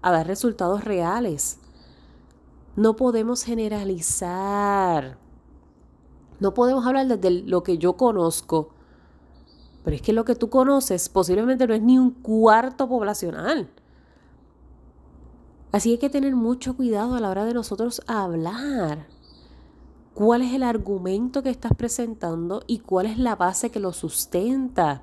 a 0.00 0.12
dar 0.12 0.28
resultados 0.28 0.84
reales. 0.84 1.58
No 2.76 2.94
podemos 2.94 3.42
generalizar. 3.42 5.18
No 6.38 6.54
podemos 6.54 6.86
hablar 6.86 7.08
desde 7.08 7.42
lo 7.42 7.64
que 7.64 7.78
yo 7.78 7.94
conozco. 7.94 8.75
Pero 9.86 9.94
es 9.94 10.02
que 10.02 10.12
lo 10.12 10.24
que 10.24 10.34
tú 10.34 10.50
conoces 10.50 11.08
posiblemente 11.08 11.64
no 11.68 11.72
es 11.72 11.80
ni 11.80 11.96
un 11.96 12.10
cuarto 12.10 12.88
poblacional. 12.88 13.70
Así 15.70 15.92
hay 15.92 15.98
que 15.98 16.10
tener 16.10 16.34
mucho 16.34 16.74
cuidado 16.74 17.14
a 17.14 17.20
la 17.20 17.30
hora 17.30 17.44
de 17.44 17.54
nosotros 17.54 18.02
hablar. 18.08 19.06
¿Cuál 20.12 20.42
es 20.42 20.52
el 20.54 20.64
argumento 20.64 21.44
que 21.44 21.50
estás 21.50 21.70
presentando 21.76 22.64
y 22.66 22.80
cuál 22.80 23.06
es 23.06 23.16
la 23.16 23.36
base 23.36 23.70
que 23.70 23.78
lo 23.78 23.92
sustenta? 23.92 25.02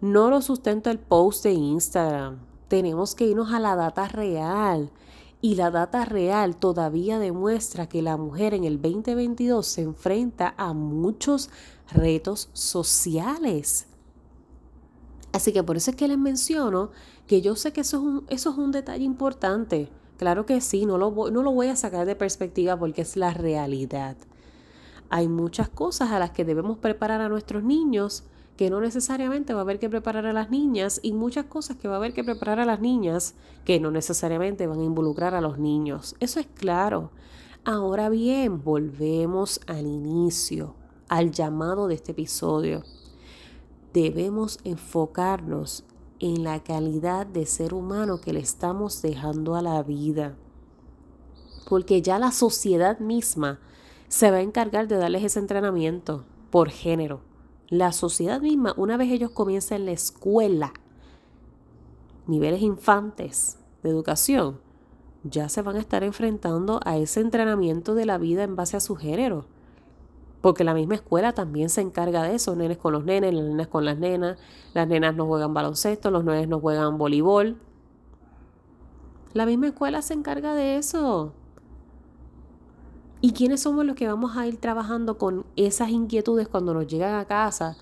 No 0.00 0.30
lo 0.30 0.42
sustenta 0.42 0.90
el 0.90 0.98
post 0.98 1.44
de 1.44 1.52
Instagram. 1.52 2.40
Tenemos 2.66 3.14
que 3.14 3.28
irnos 3.28 3.52
a 3.52 3.60
la 3.60 3.76
data 3.76 4.08
real. 4.08 4.90
Y 5.42 5.54
la 5.54 5.70
data 5.70 6.04
real 6.06 6.56
todavía 6.56 7.20
demuestra 7.20 7.88
que 7.88 8.02
la 8.02 8.16
mujer 8.16 8.52
en 8.52 8.64
el 8.64 8.82
2022 8.82 9.64
se 9.64 9.82
enfrenta 9.82 10.54
a 10.56 10.72
muchos 10.72 11.50
retos 11.92 12.50
sociales. 12.52 13.86
Así 15.34 15.52
que 15.52 15.64
por 15.64 15.76
eso 15.76 15.90
es 15.90 15.96
que 15.96 16.06
les 16.06 16.16
menciono 16.16 16.92
que 17.26 17.42
yo 17.42 17.56
sé 17.56 17.72
que 17.72 17.80
eso 17.80 17.96
es 17.96 18.02
un, 18.04 18.24
eso 18.28 18.50
es 18.50 18.56
un 18.56 18.70
detalle 18.70 19.02
importante. 19.02 19.90
Claro 20.16 20.46
que 20.46 20.60
sí, 20.60 20.86
no 20.86 20.96
lo, 20.96 21.10
no 21.32 21.42
lo 21.42 21.50
voy 21.50 21.66
a 21.66 21.76
sacar 21.76 22.06
de 22.06 22.14
perspectiva 22.14 22.78
porque 22.78 23.02
es 23.02 23.16
la 23.16 23.34
realidad. 23.34 24.16
Hay 25.10 25.26
muchas 25.26 25.68
cosas 25.68 26.12
a 26.12 26.20
las 26.20 26.30
que 26.30 26.44
debemos 26.44 26.78
preparar 26.78 27.20
a 27.20 27.28
nuestros 27.28 27.64
niños 27.64 28.22
que 28.56 28.70
no 28.70 28.80
necesariamente 28.80 29.54
va 29.54 29.60
a 29.60 29.62
haber 29.62 29.80
que 29.80 29.90
preparar 29.90 30.24
a 30.26 30.32
las 30.32 30.50
niñas 30.50 31.00
y 31.02 31.12
muchas 31.12 31.46
cosas 31.46 31.78
que 31.78 31.88
va 31.88 31.94
a 31.94 31.96
haber 31.96 32.14
que 32.14 32.22
preparar 32.22 32.60
a 32.60 32.64
las 32.64 32.80
niñas 32.80 33.34
que 33.64 33.80
no 33.80 33.90
necesariamente 33.90 34.68
van 34.68 34.78
a 34.78 34.84
involucrar 34.84 35.34
a 35.34 35.40
los 35.40 35.58
niños. 35.58 36.14
Eso 36.20 36.38
es 36.38 36.46
claro. 36.46 37.10
Ahora 37.64 38.08
bien, 38.08 38.62
volvemos 38.62 39.60
al 39.66 39.88
inicio, 39.88 40.76
al 41.08 41.32
llamado 41.32 41.88
de 41.88 41.94
este 41.94 42.12
episodio. 42.12 42.84
Debemos 43.94 44.58
enfocarnos 44.64 45.84
en 46.20 46.44
la 46.44 46.62
calidad 46.62 47.26
de 47.26 47.46
ser 47.46 47.72
humano 47.72 48.20
que 48.20 48.34
le 48.34 48.40
estamos 48.40 49.00
dejando 49.00 49.54
a 49.54 49.62
la 49.62 49.82
vida. 49.82 50.36
Porque 51.66 52.02
ya 52.02 52.18
la 52.18 52.30
sociedad 52.30 52.98
misma 52.98 53.60
se 54.08 54.30
va 54.30 54.36
a 54.36 54.42
encargar 54.42 54.86
de 54.86 54.96
darles 54.96 55.24
ese 55.24 55.38
entrenamiento 55.38 56.26
por 56.50 56.68
género 56.68 57.22
la 57.68 57.92
sociedad 57.92 58.40
misma, 58.40 58.74
una 58.76 58.96
vez 58.96 59.10
ellos 59.10 59.30
comienzan 59.30 59.86
la 59.86 59.92
escuela, 59.92 60.72
niveles 62.26 62.62
infantes 62.62 63.58
de 63.82 63.90
educación, 63.90 64.60
ya 65.22 65.48
se 65.48 65.62
van 65.62 65.76
a 65.76 65.80
estar 65.80 66.04
enfrentando 66.04 66.80
a 66.84 66.98
ese 66.98 67.20
entrenamiento 67.20 67.94
de 67.94 68.06
la 68.06 68.18
vida 68.18 68.42
en 68.42 68.54
base 68.54 68.76
a 68.76 68.80
su 68.80 68.96
género. 68.96 69.46
Porque 70.44 70.62
la 70.62 70.74
misma 70.74 70.96
escuela 70.96 71.32
también 71.32 71.70
se 71.70 71.80
encarga 71.80 72.22
de 72.22 72.34
eso, 72.34 72.54
nenes 72.54 72.76
con 72.76 72.92
los 72.92 73.02
nenes, 73.02 73.32
las 73.32 73.44
nenas 73.46 73.66
con 73.66 73.86
las 73.86 73.96
nenas, 73.96 74.38
las 74.74 74.86
nenas 74.86 75.16
no 75.16 75.24
juegan 75.24 75.54
baloncesto, 75.54 76.10
los 76.10 76.22
nenes 76.22 76.48
no 76.48 76.60
juegan 76.60 76.98
voleibol. 76.98 77.56
La 79.32 79.46
misma 79.46 79.68
escuela 79.68 80.02
se 80.02 80.12
encarga 80.12 80.54
de 80.54 80.76
eso. 80.76 81.32
¿Y 83.22 83.32
quiénes 83.32 83.62
somos 83.62 83.86
los 83.86 83.96
que 83.96 84.06
vamos 84.06 84.36
a 84.36 84.46
ir 84.46 84.58
trabajando 84.58 85.16
con 85.16 85.46
esas 85.56 85.88
inquietudes 85.88 86.46
cuando 86.46 86.74
nos 86.74 86.88
llegan 86.88 87.14
a 87.14 87.24
casa? 87.24 87.78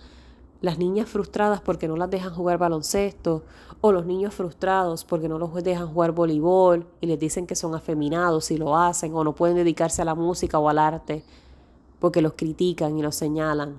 Las 0.60 0.78
niñas 0.78 1.08
frustradas 1.08 1.60
porque 1.60 1.88
no 1.88 1.96
las 1.96 2.10
dejan 2.10 2.32
jugar 2.32 2.58
baloncesto, 2.58 3.42
o 3.80 3.90
los 3.90 4.06
niños 4.06 4.34
frustrados 4.34 5.04
porque 5.04 5.28
no 5.28 5.40
los 5.40 5.52
dejan 5.64 5.88
jugar 5.88 6.12
voleibol 6.12 6.86
y 7.00 7.08
les 7.08 7.18
dicen 7.18 7.48
que 7.48 7.56
son 7.56 7.74
afeminados 7.74 8.44
si 8.44 8.56
lo 8.56 8.78
hacen, 8.78 9.12
o 9.16 9.24
no 9.24 9.34
pueden 9.34 9.56
dedicarse 9.56 10.00
a 10.00 10.04
la 10.04 10.14
música 10.14 10.60
o 10.60 10.68
al 10.68 10.78
arte 10.78 11.24
porque 12.02 12.20
los 12.20 12.32
critican 12.32 12.98
y 12.98 13.02
los 13.02 13.14
señalan. 13.14 13.76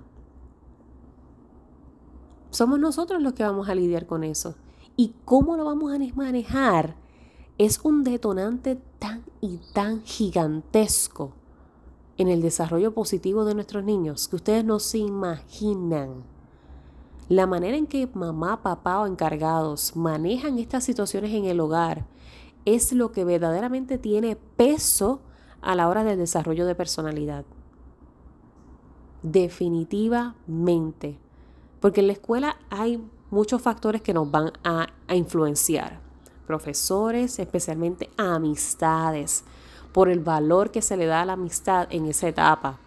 Somos 2.51 2.79
nosotros 2.79 3.21
los 3.21 3.33
que 3.33 3.43
vamos 3.43 3.67
a 3.67 3.75
lidiar 3.75 4.07
con 4.07 4.23
eso. 4.23 4.55
¿Y 4.95 5.13
cómo 5.25 5.57
lo 5.57 5.65
vamos 5.65 5.93
a 5.93 5.99
manejar? 6.15 6.95
Es 7.57 7.81
un 7.83 8.05
detonante 8.05 8.79
tan 8.97 9.25
y 9.41 9.59
tan 9.73 10.03
gigantesco 10.03 11.33
en 12.15 12.29
el 12.29 12.41
desarrollo 12.41 12.93
positivo 12.93 13.43
de 13.43 13.55
nuestros 13.55 13.83
niños 13.83 14.29
que 14.29 14.37
ustedes 14.37 14.63
no 14.63 14.79
se 14.79 14.99
imaginan. 14.99 16.23
La 17.27 17.45
manera 17.45 17.75
en 17.75 17.87
que 17.87 18.07
mamá, 18.13 18.63
papá 18.63 19.01
o 19.01 19.05
encargados 19.05 19.97
manejan 19.97 20.59
estas 20.59 20.85
situaciones 20.85 21.33
en 21.33 21.43
el 21.43 21.59
hogar 21.59 22.05
es 22.63 22.93
lo 22.93 23.11
que 23.11 23.25
verdaderamente 23.25 23.97
tiene 23.97 24.37
peso 24.37 25.19
a 25.59 25.75
la 25.75 25.89
hora 25.89 26.05
del 26.05 26.19
desarrollo 26.19 26.65
de 26.65 26.75
personalidad. 26.75 27.43
Definitivamente. 29.23 31.17
Porque 31.79 32.01
en 32.01 32.07
la 32.07 32.13
escuela 32.13 32.57
hay 32.69 33.01
muchos 33.31 33.61
factores 33.61 34.01
que 34.01 34.13
nos 34.13 34.29
van 34.29 34.51
a, 34.63 34.87
influenciar. 35.13 35.99
Profesores, 36.45 37.39
especialmente 37.39 38.09
amistades, 38.17 39.43
por 39.91 40.09
el 40.09 40.19
valor 40.19 40.71
que 40.71 40.81
se 40.81 40.97
le 40.97 41.05
da 41.05 41.21
a 41.21 41.25
la 41.25 41.33
amistad 41.33 41.87
en 41.89 42.05
esa 42.05 42.27
etapa. 42.27 42.79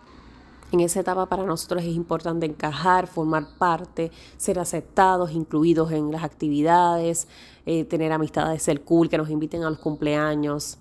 En 0.73 0.81
esa 0.81 1.01
etapa 1.01 1.27
para 1.27 1.45
nosotros 1.45 1.83
es 1.83 1.95
importante 1.95 2.45
encajar, 2.47 3.07
formar 3.07 3.47
parte, 3.59 4.11
ser 4.37 4.59
aceptados, 4.59 5.31
incluidos 5.31 5.93
en 5.93 6.11
las 6.11 6.25
actividades, 6.25 7.29
eh, 7.65 7.85
tener 7.85 8.13
amistades, 8.13 8.63
ser 8.63 8.83
cool, 8.83 9.09
que 9.09 9.19
nos 9.19 9.31
inviten 9.31 9.63
a 9.63 9.71
los 9.71 9.79
cumpleaños. 9.79 10.79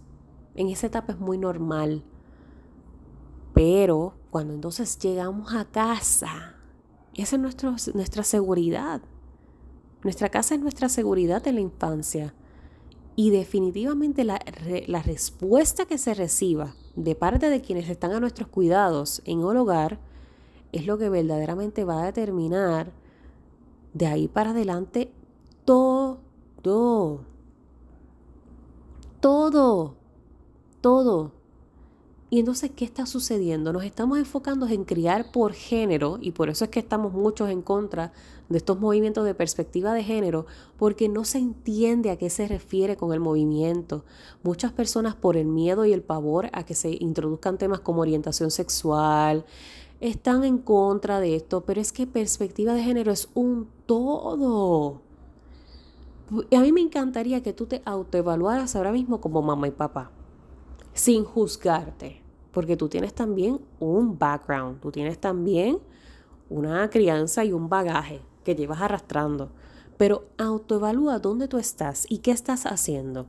En 0.56 0.70
esa 0.70 0.88
etapa 0.88 1.14
es 1.14 1.20
muy 1.20 1.38
normal. 1.38 2.04
Pero 3.54 4.14
cuando 4.36 4.54
entonces 4.54 5.00
llegamos 5.00 5.54
a 5.54 5.63
casa, 5.63 6.58
esa 7.13 7.38
es 7.38 7.96
nuestra 7.96 8.24
seguridad. 8.25 9.01
Nuestra 10.04 10.27
casa 10.27 10.56
es 10.56 10.60
nuestra 10.60 10.89
seguridad 10.89 11.48
en 11.48 11.56
la 11.56 11.62
infancia. 11.62 12.34
Y 13.15 13.30
definitivamente 13.30 14.25
la, 14.25 14.38
respuesta 15.06 15.86
que 15.86 15.98
se 15.98 16.13
reciba 16.13 16.75
de 16.98 17.15
parte 17.15 17.50
de 17.50 17.62
quienes 17.62 17.88
están 17.88 18.12
a 18.12 18.20
nuestros 18.20 18.50
cuidados 18.50 19.22
en 19.24 19.39
el 19.39 19.56
hogar 19.56 20.01
es 20.74 20.86
lo 20.86 20.98
que 20.98 21.08
verdaderamente 21.08 21.86
va 21.86 22.04
a 22.04 22.08
determinar 22.08 22.92
de 23.94 24.08
ahí 24.08 24.27
para 24.27 24.50
adelante 24.50 25.13
todo, 25.63 26.20
todo, 29.22 29.96
todo. 30.82 31.35
Y 32.36 32.39
entonces, 32.39 32.70
¿qué 32.75 32.84
está 32.84 33.06
sucediendo? 33.06 33.72
Nos 33.72 33.86
estamos 33.86 34.18
enfocando 34.18 34.68
en 34.68 34.84
criar 34.84 35.32
por 35.32 35.54
género 35.54 36.18
y 36.20 36.32
por 36.32 36.50
eso 36.50 36.65
es 36.65 36.70
que 36.70 36.82
estamos 36.82 37.13
muchos 37.13 37.50
en 37.50 37.62
contra 37.62 38.12
de 38.50 38.58
estos 38.58 38.77
movimientos 38.77 39.24
de 39.24 39.34
perspectiva 39.34 39.94
de 39.94 40.04
género, 40.04 40.46
porque 40.75 41.08
no 41.08 41.24
se 41.24 41.38
entiende 41.38 42.12
a 42.12 42.18
qué 42.18 42.30
se 42.30 42.46
refiere 42.46 42.98
con 42.98 43.13
el 43.13 43.22
movimiento. 43.22 44.04
Muchas 44.44 44.74
personas 44.74 45.15
por 45.15 45.38
el 45.38 45.46
miedo 45.46 45.86
y 45.86 45.94
el 45.94 46.01
pavor 46.01 46.50
a 46.51 46.65
que 46.65 46.75
se 46.75 46.98
introduzcan 47.00 47.58
temas 47.58 47.80
como 47.80 48.01
orientación 48.01 48.51
sexual, 48.51 49.46
están 50.01 50.44
en 50.44 50.58
contra 50.58 51.22
de 51.22 51.38
esto, 51.38 51.62
pero 51.62 51.80
es 51.80 51.94
que 51.94 52.06
perspectiva 52.06 52.74
de 52.74 52.84
género 52.84 53.13
es 53.13 53.30
un 53.34 53.70
todo. 53.86 55.00
A 56.54 56.60
mí 56.60 56.74
me 56.74 56.82
encantaría 56.82 57.42
que 57.42 57.54
tú 57.54 57.65
te 57.65 57.82
autoevaluaras 57.86 58.75
ahora 58.75 58.92
mismo 58.92 59.22
como 59.22 59.42
mamá 59.42 59.70
y 59.70 59.72
papá, 59.72 60.12
sin 60.92 61.24
juzgarte, 61.24 62.25
porque 62.56 62.78
tú 62.78 62.88
tienes 62.88 63.14
también 63.14 63.60
un 63.82 64.18
background, 64.18 64.80
tú 64.80 64.90
tienes 64.90 65.20
también 65.20 65.78
una 66.50 66.90
crianza 66.90 67.44
y 67.44 67.52
un 67.52 67.68
bagaje 67.68 68.22
que 68.46 68.56
llevas 68.56 68.82
arrastrando. 68.82 69.50
Pero 69.98 70.24
autoevalúa 70.38 71.20
dónde 71.20 71.50
tú 71.50 71.58
estás 71.58 72.06
y 72.08 72.20
qué 72.20 72.32
estás 72.32 72.66
haciendo. 72.66 73.26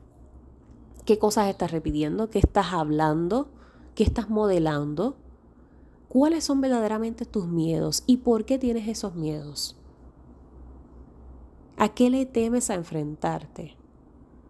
¿Qué 1.04 1.18
cosas 1.18 1.48
estás 1.48 1.72
repitiendo? 1.72 2.30
¿Qué 2.30 2.38
estás 2.38 2.72
hablando? 2.72 3.48
¿Qué 3.96 4.04
estás 4.04 4.30
modelando? 4.30 5.16
¿Cuáles 6.08 6.44
son 6.44 6.60
verdaderamente 6.60 7.24
tus 7.24 7.48
miedos 7.48 8.04
y 8.06 8.18
por 8.18 8.44
qué 8.44 8.58
tienes 8.58 8.86
esos 8.86 9.16
miedos? 9.16 9.76
¿A 11.76 11.88
qué 11.88 12.10
le 12.10 12.26
temes 12.26 12.70
a 12.70 12.74
enfrentarte? 12.74 13.76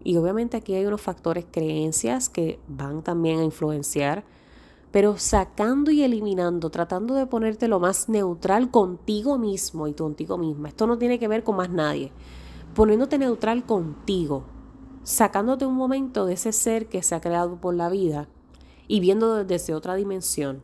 Y 0.04 0.18
obviamente 0.18 0.58
aquí 0.58 0.74
hay 0.74 0.84
unos 0.84 1.00
factores 1.00 1.46
creencias 1.50 2.28
que 2.28 2.60
van 2.68 3.02
también 3.02 3.40
a 3.40 3.44
influenciar, 3.44 4.35
pero 4.96 5.18
sacando 5.18 5.90
y 5.90 6.02
eliminando, 6.02 6.70
tratando 6.70 7.12
de 7.12 7.26
ponerte 7.26 7.68
lo 7.68 7.78
más 7.78 8.08
neutral 8.08 8.70
contigo 8.70 9.36
mismo 9.36 9.88
y 9.88 9.92
contigo 9.92 10.38
misma. 10.38 10.68
Esto 10.68 10.86
no 10.86 10.96
tiene 10.96 11.18
que 11.18 11.28
ver 11.28 11.44
con 11.44 11.56
más 11.56 11.68
nadie. 11.68 12.12
Poniéndote 12.74 13.18
neutral 13.18 13.66
contigo, 13.66 14.44
sacándote 15.02 15.66
un 15.66 15.74
momento 15.74 16.24
de 16.24 16.32
ese 16.32 16.50
ser 16.50 16.88
que 16.88 17.02
se 17.02 17.14
ha 17.14 17.20
creado 17.20 17.60
por 17.60 17.74
la 17.74 17.90
vida 17.90 18.30
y 18.88 19.00
viendo 19.00 19.44
desde 19.44 19.74
otra 19.74 19.96
dimensión. 19.96 20.62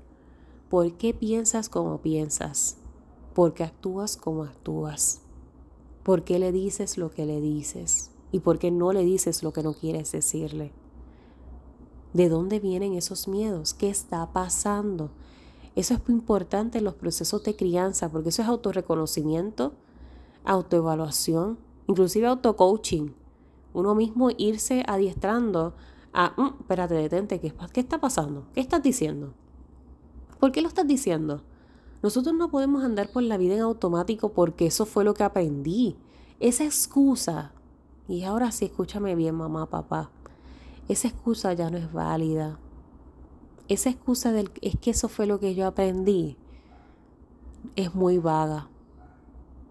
¿Por 0.70 0.94
qué 0.94 1.12
piensas 1.12 1.68
como 1.68 2.00
piensas? 2.00 2.78
¿Por 3.34 3.52
qué 3.52 3.64
actúas 3.64 4.16
como 4.16 4.44
actúas? 4.44 5.20
¿Por 6.02 6.24
qué 6.24 6.38
le 6.38 6.52
dices 6.52 6.96
lo 6.96 7.10
que 7.10 7.26
le 7.26 7.42
dices? 7.42 8.12
¿Y 8.30 8.40
por 8.40 8.58
qué 8.58 8.70
no 8.70 8.94
le 8.94 9.04
dices 9.04 9.42
lo 9.42 9.52
que 9.52 9.62
no 9.62 9.74
quieres 9.74 10.10
decirle? 10.10 10.72
¿De 12.12 12.28
dónde 12.28 12.61
vienen 12.61 12.92
esos 12.92 13.26
miedos? 13.26 13.73
¿Qué 13.73 13.88
está 13.88 14.33
pasando? 14.33 15.11
Eso 15.75 15.95
es 15.95 16.07
muy 16.07 16.19
importante 16.19 16.78
en 16.78 16.85
los 16.85 16.95
procesos 16.95 17.42
de 17.45 17.57
crianza, 17.57 18.11
porque 18.11 18.28
eso 18.28 18.42
es 18.42 18.49
autorreconocimiento, 18.49 19.73
autoevaluación, 20.45 21.59
inclusive 21.88 22.26
autocoaching. 22.26 23.14
Uno 23.73 23.95
mismo 23.95 24.28
irse 24.37 24.83
adiestrando 24.87 25.75
a, 26.12 26.35
mm, 26.37 26.61
espérate, 26.61 26.95
detente, 26.95 27.40
¿qué, 27.40 27.54
¿qué 27.73 27.81
está 27.81 27.99
pasando? 27.99 28.45
¿Qué 28.52 28.61
estás 28.61 28.83
diciendo? 28.83 29.33
¿Por 30.38 30.52
qué 30.52 30.61
lo 30.61 30.69
estás 30.69 30.87
diciendo? 30.87 31.42
Nosotros 32.02 32.35
no 32.35 32.50
podemos 32.50 32.85
andar 32.85 33.09
por 33.11 33.23
la 33.23 33.38
vida 33.38 33.54
en 33.54 33.61
automático 33.61 34.33
porque 34.33 34.66
eso 34.66 34.85
fue 34.85 35.04
lo 35.04 35.14
que 35.14 35.23
aprendí. 35.23 35.97
Esa 36.40 36.64
excusa, 36.64 37.52
y 38.09 38.25
ahora 38.25 38.52
sí 38.52 38.66
escúchame 38.66 39.14
bien 39.14 39.37
mamá, 39.37 39.71
papá, 39.71 40.11
esa 40.92 41.08
excusa 41.08 41.52
ya 41.52 41.70
no 41.70 41.78
es 41.78 41.92
válida. 41.92 42.58
Esa 43.68 43.90
excusa 43.90 44.32
del 44.32 44.50
es 44.61 44.76
que 44.78 44.90
eso 44.90 45.08
fue 45.08 45.26
lo 45.26 45.40
que 45.40 45.54
yo 45.54 45.66
aprendí 45.66 46.37
es 47.76 47.94
muy 47.94 48.18
vaga. 48.18 48.68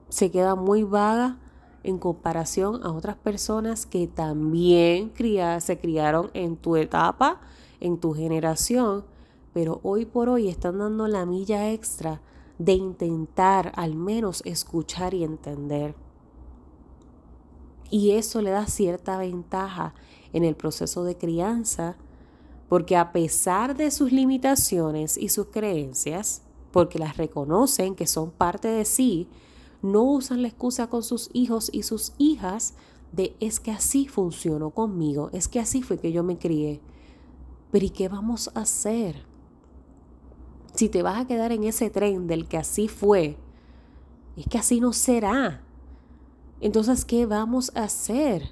Se 0.10 0.32
queda 0.32 0.56
muy 0.56 0.84
vaga 0.84 1.38
en 1.84 1.98
comparación 1.98 2.84
a 2.84 2.92
otras 2.92 3.16
personas 3.16 3.86
que 3.86 4.08
también 4.08 5.14
se 5.60 5.80
criaron 5.80 6.30
en 6.34 6.58
tu 6.58 6.76
etapa, 6.76 7.42
en 7.80 8.00
tu 8.00 8.14
generación 8.14 9.06
pero 9.54 9.80
hoy 9.84 10.06
por 10.06 10.30
hoy 10.30 10.48
están 10.48 10.80
dando 10.80 11.08
la 11.08 11.26
milla 11.26 11.72
extra 11.72 12.22
de 12.58 12.74
intentar 12.74 13.72
al 13.76 13.96
menos 13.96 14.42
escuchar 14.46 15.14
y 15.14 15.24
entender. 15.24 15.96
Y 17.90 18.12
eso 18.12 18.42
le 18.42 18.52
da 18.52 18.68
cierta 18.68 19.18
ventaja 19.18 19.94
en 20.34 20.44
el 20.44 20.56
proceso 20.56 21.04
de 21.04 21.18
crianza, 21.18 21.98
porque 22.70 22.96
a 22.96 23.12
pesar 23.12 23.76
de 23.76 23.92
sus 23.92 24.12
limitaciones 24.12 25.18
y 25.18 25.30
sus 25.30 25.48
creencias, 25.48 26.44
porque 26.72 27.00
las 27.00 27.18
reconocen 27.18 27.96
que 27.96 28.08
son 28.08 28.32
parte 28.32 28.68
de 28.70 28.86
sí, 28.86 29.28
no 29.82 30.04
usan 30.04 30.42
la 30.42 30.48
excusa 30.48 30.88
con 30.88 31.04
sus 31.04 31.30
hijos 31.34 31.70
y 31.74 31.84
sus 31.84 32.14
hijas 32.18 32.76
de 33.12 33.36
es 33.40 33.60
que 33.60 33.72
así 33.72 34.08
funcionó 34.08 34.70
conmigo, 34.72 35.30
es 35.34 35.48
que 35.48 35.60
así 35.60 35.82
fue 35.82 35.98
que 35.98 36.12
yo 36.12 36.24
me 36.24 36.38
crié. 36.38 36.82
Pero 37.72 37.86
¿y 37.86 37.90
qué 37.90 38.08
vamos 38.08 38.50
a 38.54 38.62
hacer? 38.62 39.32
si 40.74 40.90
te 40.90 41.04
vas 41.04 41.20
a 41.20 41.28
quedar 41.28 41.52
en 41.52 41.64
ese 41.64 41.90
tren 41.90 42.28
del 42.28 42.48
que 42.48 42.58
así 42.58 42.88
fue, 42.88 43.38
es 44.38 44.48
que 44.48 44.58
así 44.58 44.80
no 44.80 44.94
será. 44.94 45.62
Entonces, 46.60 47.06
¿qué 47.06 47.26
vamos 47.26 47.72
a 47.76 47.84
hacer? 47.84 48.52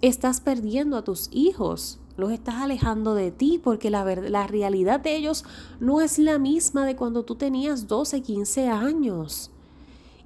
Estás 0.00 0.40
perdiendo 0.40 0.96
a 0.96 1.02
tus 1.02 1.28
hijos, 1.32 1.98
los 2.16 2.30
estás 2.30 2.56
alejando 2.56 3.14
de 3.14 3.32
ti 3.32 3.60
porque 3.62 3.90
la, 3.90 4.04
la 4.04 4.46
realidad 4.46 5.00
de 5.00 5.16
ellos 5.16 5.44
no 5.80 6.00
es 6.00 6.18
la 6.18 6.38
misma 6.38 6.86
de 6.86 6.94
cuando 6.94 7.24
tú 7.24 7.34
tenías 7.34 7.88
12, 7.88 8.22
15 8.22 8.68
años. 8.68 9.50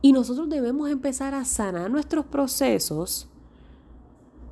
Y 0.02 0.12
nosotros 0.12 0.50
debemos 0.50 0.90
empezar 0.90 1.34
a 1.34 1.46
sanar 1.46 1.90
nuestros 1.90 2.26
procesos, 2.26 3.28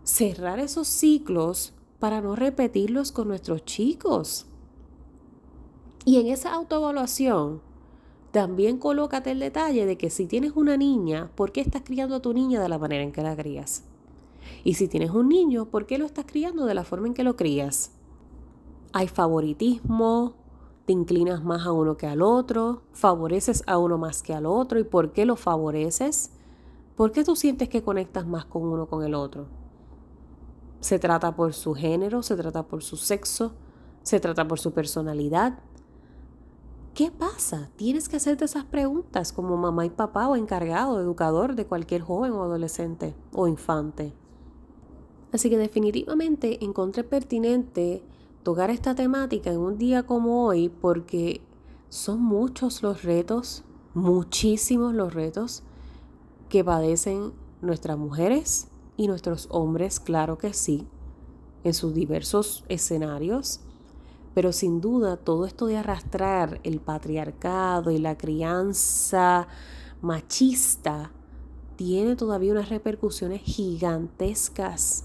cerrar 0.04 0.58
esos 0.58 0.88
ciclos 0.88 1.74
para 1.98 2.22
no 2.22 2.34
repetirlos 2.34 3.12
con 3.12 3.28
nuestros 3.28 3.64
chicos. 3.66 4.46
Y 6.06 6.18
en 6.18 6.28
esa 6.28 6.54
autoevaluación, 6.54 7.60
también 8.30 8.78
colócate 8.78 9.32
el 9.32 9.40
detalle 9.40 9.84
de 9.84 9.98
que 9.98 10.08
si 10.08 10.26
tienes 10.26 10.52
una 10.54 10.78
niña, 10.78 11.30
¿por 11.34 11.52
qué 11.52 11.60
estás 11.60 11.82
criando 11.84 12.16
a 12.16 12.22
tu 12.22 12.32
niña 12.32 12.62
de 12.62 12.68
la 12.68 12.78
manera 12.78 13.02
en 13.02 13.12
que 13.12 13.22
la 13.22 13.36
crías? 13.36 13.84
Y 14.64 14.74
si 14.74 14.88
tienes 14.88 15.10
un 15.10 15.28
niño, 15.28 15.66
¿por 15.66 15.86
qué 15.86 15.98
lo 15.98 16.06
estás 16.06 16.26
criando 16.26 16.66
de 16.66 16.74
la 16.74 16.84
forma 16.84 17.06
en 17.06 17.14
que 17.14 17.24
lo 17.24 17.36
crías? 17.36 17.92
Hay 18.92 19.08
favoritismo, 19.08 20.34
te 20.86 20.92
inclinas 20.92 21.44
más 21.44 21.66
a 21.66 21.72
uno 21.72 21.96
que 21.96 22.06
al 22.06 22.22
otro, 22.22 22.82
favoreces 22.92 23.62
a 23.66 23.78
uno 23.78 23.98
más 23.98 24.22
que 24.22 24.34
al 24.34 24.46
otro. 24.46 24.78
¿Y 24.78 24.84
por 24.84 25.12
qué 25.12 25.24
lo 25.24 25.36
favoreces? 25.36 26.32
¿Por 26.96 27.12
qué 27.12 27.24
tú 27.24 27.36
sientes 27.36 27.68
que 27.68 27.82
conectas 27.82 28.26
más 28.26 28.44
con 28.44 28.62
uno 28.62 28.86
con 28.86 29.04
el 29.04 29.14
otro? 29.14 29.46
Se 30.80 30.98
trata 30.98 31.34
por 31.36 31.52
su 31.52 31.74
género, 31.74 32.22
se 32.22 32.36
trata 32.36 32.66
por 32.66 32.82
su 32.82 32.96
sexo, 32.96 33.52
se 34.02 34.18
trata 34.18 34.48
por 34.48 34.58
su 34.58 34.72
personalidad, 34.72 35.60
¿Qué 36.94 37.10
pasa? 37.10 37.70
Tienes 37.76 38.08
que 38.08 38.16
hacerte 38.16 38.44
esas 38.44 38.64
preguntas 38.64 39.32
como 39.32 39.56
mamá 39.56 39.86
y 39.86 39.90
papá 39.90 40.28
o 40.28 40.36
encargado, 40.36 41.00
educador 41.00 41.54
de 41.54 41.64
cualquier 41.64 42.02
joven 42.02 42.32
o 42.32 42.42
adolescente 42.42 43.14
o 43.32 43.46
infante. 43.46 44.12
Así 45.32 45.48
que 45.50 45.58
definitivamente 45.58 46.64
encontré 46.64 47.04
pertinente 47.04 48.02
tocar 48.42 48.70
esta 48.70 48.94
temática 48.94 49.50
en 49.50 49.58
un 49.58 49.78
día 49.78 50.04
como 50.04 50.46
hoy 50.46 50.68
porque 50.68 51.40
son 51.88 52.22
muchos 52.22 52.82
los 52.82 53.02
retos, 53.02 53.64
muchísimos 53.94 54.94
los 54.94 55.14
retos 55.14 55.62
que 56.48 56.64
padecen 56.64 57.32
nuestras 57.60 57.98
mujeres 57.98 58.68
y 58.96 59.06
nuestros 59.06 59.46
hombres, 59.50 60.00
claro 60.00 60.38
que 60.38 60.52
sí, 60.52 60.86
en 61.64 61.74
sus 61.74 61.94
diversos 61.94 62.64
escenarios 62.68 63.60
pero 64.34 64.52
sin 64.52 64.80
duda 64.80 65.16
todo 65.16 65.44
esto 65.44 65.66
de 65.66 65.76
arrastrar 65.76 66.60
el 66.62 66.80
patriarcado 66.80 67.90
y 67.90 67.98
la 67.98 68.16
crianza 68.16 69.48
machista 70.00 71.12
tiene 71.76 72.14
todavía 72.14 72.52
unas 72.52 72.68
repercusiones 72.68 73.42
gigantescas. 73.42 75.04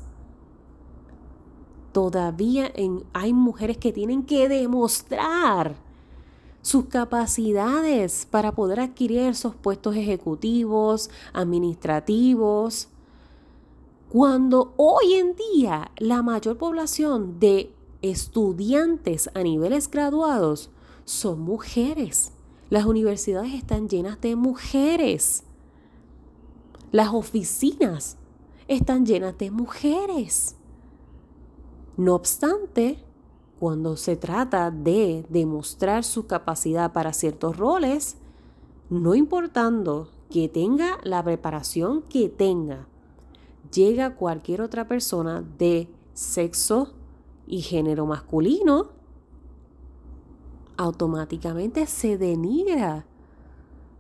Todavía 1.96 2.74
hay 3.14 3.32
mujeres 3.32 3.78
que 3.78 3.94
tienen 3.94 4.24
que 4.24 4.50
demostrar 4.50 5.78
sus 6.62 6.88
capacidades 6.88 8.28
para 8.30 8.52
poder 8.52 8.82
adquirir 8.82 9.20
esos 9.20 9.56
puestos 9.56 9.96
ejecutivos, 9.96 11.10
administrativos, 11.32 12.90
cuando 14.10 14.74
hoy 14.76 15.14
en 15.14 15.38
día 15.38 15.90
la 15.96 16.22
mayor 16.22 16.58
población 16.58 17.40
de 17.40 17.74
estudiantes 18.02 19.30
a 19.34 19.42
niveles 19.42 19.90
graduados 19.90 20.72
son 21.06 21.40
mujeres. 21.40 22.34
Las 22.70 22.84
universidades 22.84 23.54
están 23.54 23.88
llenas 23.88 24.20
de 24.20 24.36
mujeres. 24.36 25.46
Las 26.92 27.14
oficinas 27.14 28.18
están 28.68 29.06
llenas 29.06 29.38
de 29.38 29.50
mujeres. 29.50 30.58
No 31.98 32.16
obstante, 32.16 33.00
cuando 33.60 33.96
se 33.96 34.18
trata 34.18 34.70
de 34.70 35.26
demostrar 35.30 36.04
su 36.04 36.28
capacidad 36.28 36.92
para 36.92 37.14
ciertos 37.14 37.58
roles, 37.58 38.18
no 38.90 39.16
importando 39.16 40.10
que 40.30 40.50
tenga 40.50 40.98
la 41.04 41.24
preparación 41.24 42.02
que 42.02 42.28
tenga, 42.28 42.88
llega 43.72 44.16
cualquier 44.16 44.62
otra 44.62 44.88
persona 44.88 45.44
de 45.58 45.90
sexo 46.14 46.94
y 47.48 47.62
género 47.62 48.06
masculino, 48.06 48.90
automáticamente 50.78 51.86
se 51.88 52.18
denigra. 52.18 53.06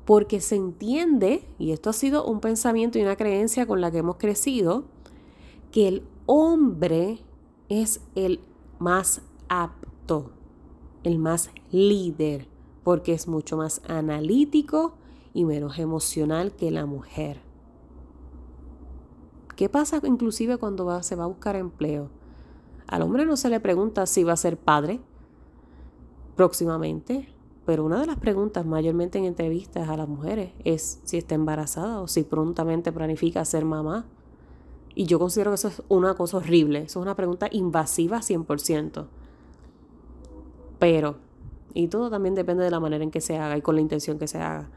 Porque 0.05 0.39
se 0.39 0.55
entiende, 0.55 1.47
y 1.57 1.71
esto 1.71 1.89
ha 1.89 1.93
sido 1.93 2.25
un 2.25 2.39
pensamiento 2.39 2.99
y 2.99 3.01
una 3.01 3.15
creencia 3.15 3.65
con 3.65 3.81
la 3.81 3.89
que 3.89 3.99
hemos 3.99 4.17
crecido, 4.17 4.85
que 5.71 5.87
el 5.87 6.03
hombre 6.27 7.24
es 7.69 8.01
el 8.15 8.39
más 8.79 9.21
apto, 9.49 10.31
el 11.03 11.19
más 11.19 11.49
líder, 11.71 12.47
porque 12.83 13.13
es 13.13 13.27
mucho 13.27 13.57
más 13.57 13.81
analítico 13.87 14.95
y 15.33 15.45
menos 15.45 15.79
emocional 15.79 16.55
que 16.55 16.71
la 16.71 16.85
mujer. 16.85 17.41
¿Qué 19.55 19.69
pasa 19.69 20.01
inclusive 20.03 20.57
cuando 20.57 21.01
se 21.01 21.15
va 21.15 21.23
a 21.23 21.27
buscar 21.27 21.55
empleo? 21.55 22.09
Al 22.87 23.01
hombre 23.01 23.25
no 23.25 23.37
se 23.37 23.49
le 23.49 23.59
pregunta 23.59 24.05
si 24.05 24.23
va 24.23 24.33
a 24.33 24.37
ser 24.37 24.57
padre 24.57 24.99
próximamente, 26.35 27.29
pero 27.65 27.85
una 27.85 27.99
de 27.99 28.05
las 28.05 28.17
preguntas 28.17 28.65
mayormente 28.65 29.17
en 29.17 29.25
entrevistas 29.25 29.89
a 29.89 29.97
las 29.97 30.07
mujeres 30.07 30.51
es 30.63 30.99
si 31.03 31.17
está 31.17 31.35
embarazada 31.35 32.01
o 32.01 32.07
si 32.07 32.23
prontamente 32.23 32.91
planifica 32.91 33.43
ser 33.45 33.65
mamá. 33.65 34.05
Y 34.95 35.05
yo 35.05 35.19
considero 35.19 35.51
que 35.51 35.55
eso 35.55 35.67
es 35.67 35.83
una 35.89 36.15
cosa 36.15 36.37
horrible. 36.37 36.83
Eso 36.83 36.99
es 36.99 37.03
una 37.03 37.15
pregunta 37.15 37.49
invasiva 37.51 38.19
100%. 38.19 39.07
Pero, 40.79 41.17
y 41.73 41.89
todo 41.89 42.09
también 42.09 42.33
depende 42.33 42.63
de 42.63 42.71
la 42.71 42.79
manera 42.79 43.03
en 43.03 43.11
que 43.11 43.19
se 43.19 43.37
haga 43.37 43.57
y 43.57 43.61
con 43.61 43.75
la 43.75 43.81
intención 43.81 44.17
que 44.17 44.27
se 44.27 44.39
haga. 44.39 44.69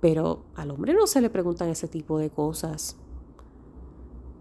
Pero 0.00 0.44
al 0.54 0.70
hombre 0.70 0.94
no 0.94 1.08
se 1.08 1.20
le 1.20 1.30
preguntan 1.30 1.68
ese 1.68 1.88
tipo 1.88 2.18
de 2.18 2.30
cosas. 2.30 2.96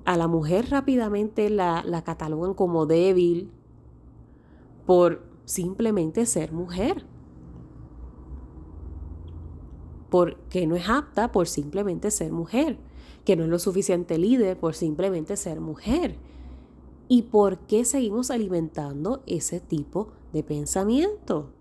A 0.06 0.16
la 0.16 0.28
mujer 0.28 0.70
rápidamente 0.70 1.50
la, 1.50 1.84
la 1.84 2.04
catalogan 2.04 2.54
como 2.54 2.86
débil 2.86 3.52
por 4.86 5.24
simplemente 5.46 6.28
ser 6.28 6.52
mujer. 6.54 7.04
Porque 10.12 10.68
no 10.68 10.76
es 10.76 10.88
apta 10.88 11.32
por 11.32 11.48
simplemente 11.48 12.12
ser 12.12 12.32
mujer. 12.32 12.78
Que 13.28 13.36
no 13.36 13.44
es 13.44 13.50
lo 13.50 13.60
suficiente 13.60 14.18
líder 14.18 14.58
por 14.58 14.74
simplemente 14.74 15.36
ser 15.36 15.60
mujer. 15.60 16.16
¿Y 17.10 17.24
por 17.24 17.60
qué 17.68 17.84
seguimos 17.84 18.32
alimentando 18.32 19.22
ese 19.28 19.60
tipo 19.60 20.14
de 20.32 20.44
pensamiento? 20.44 21.52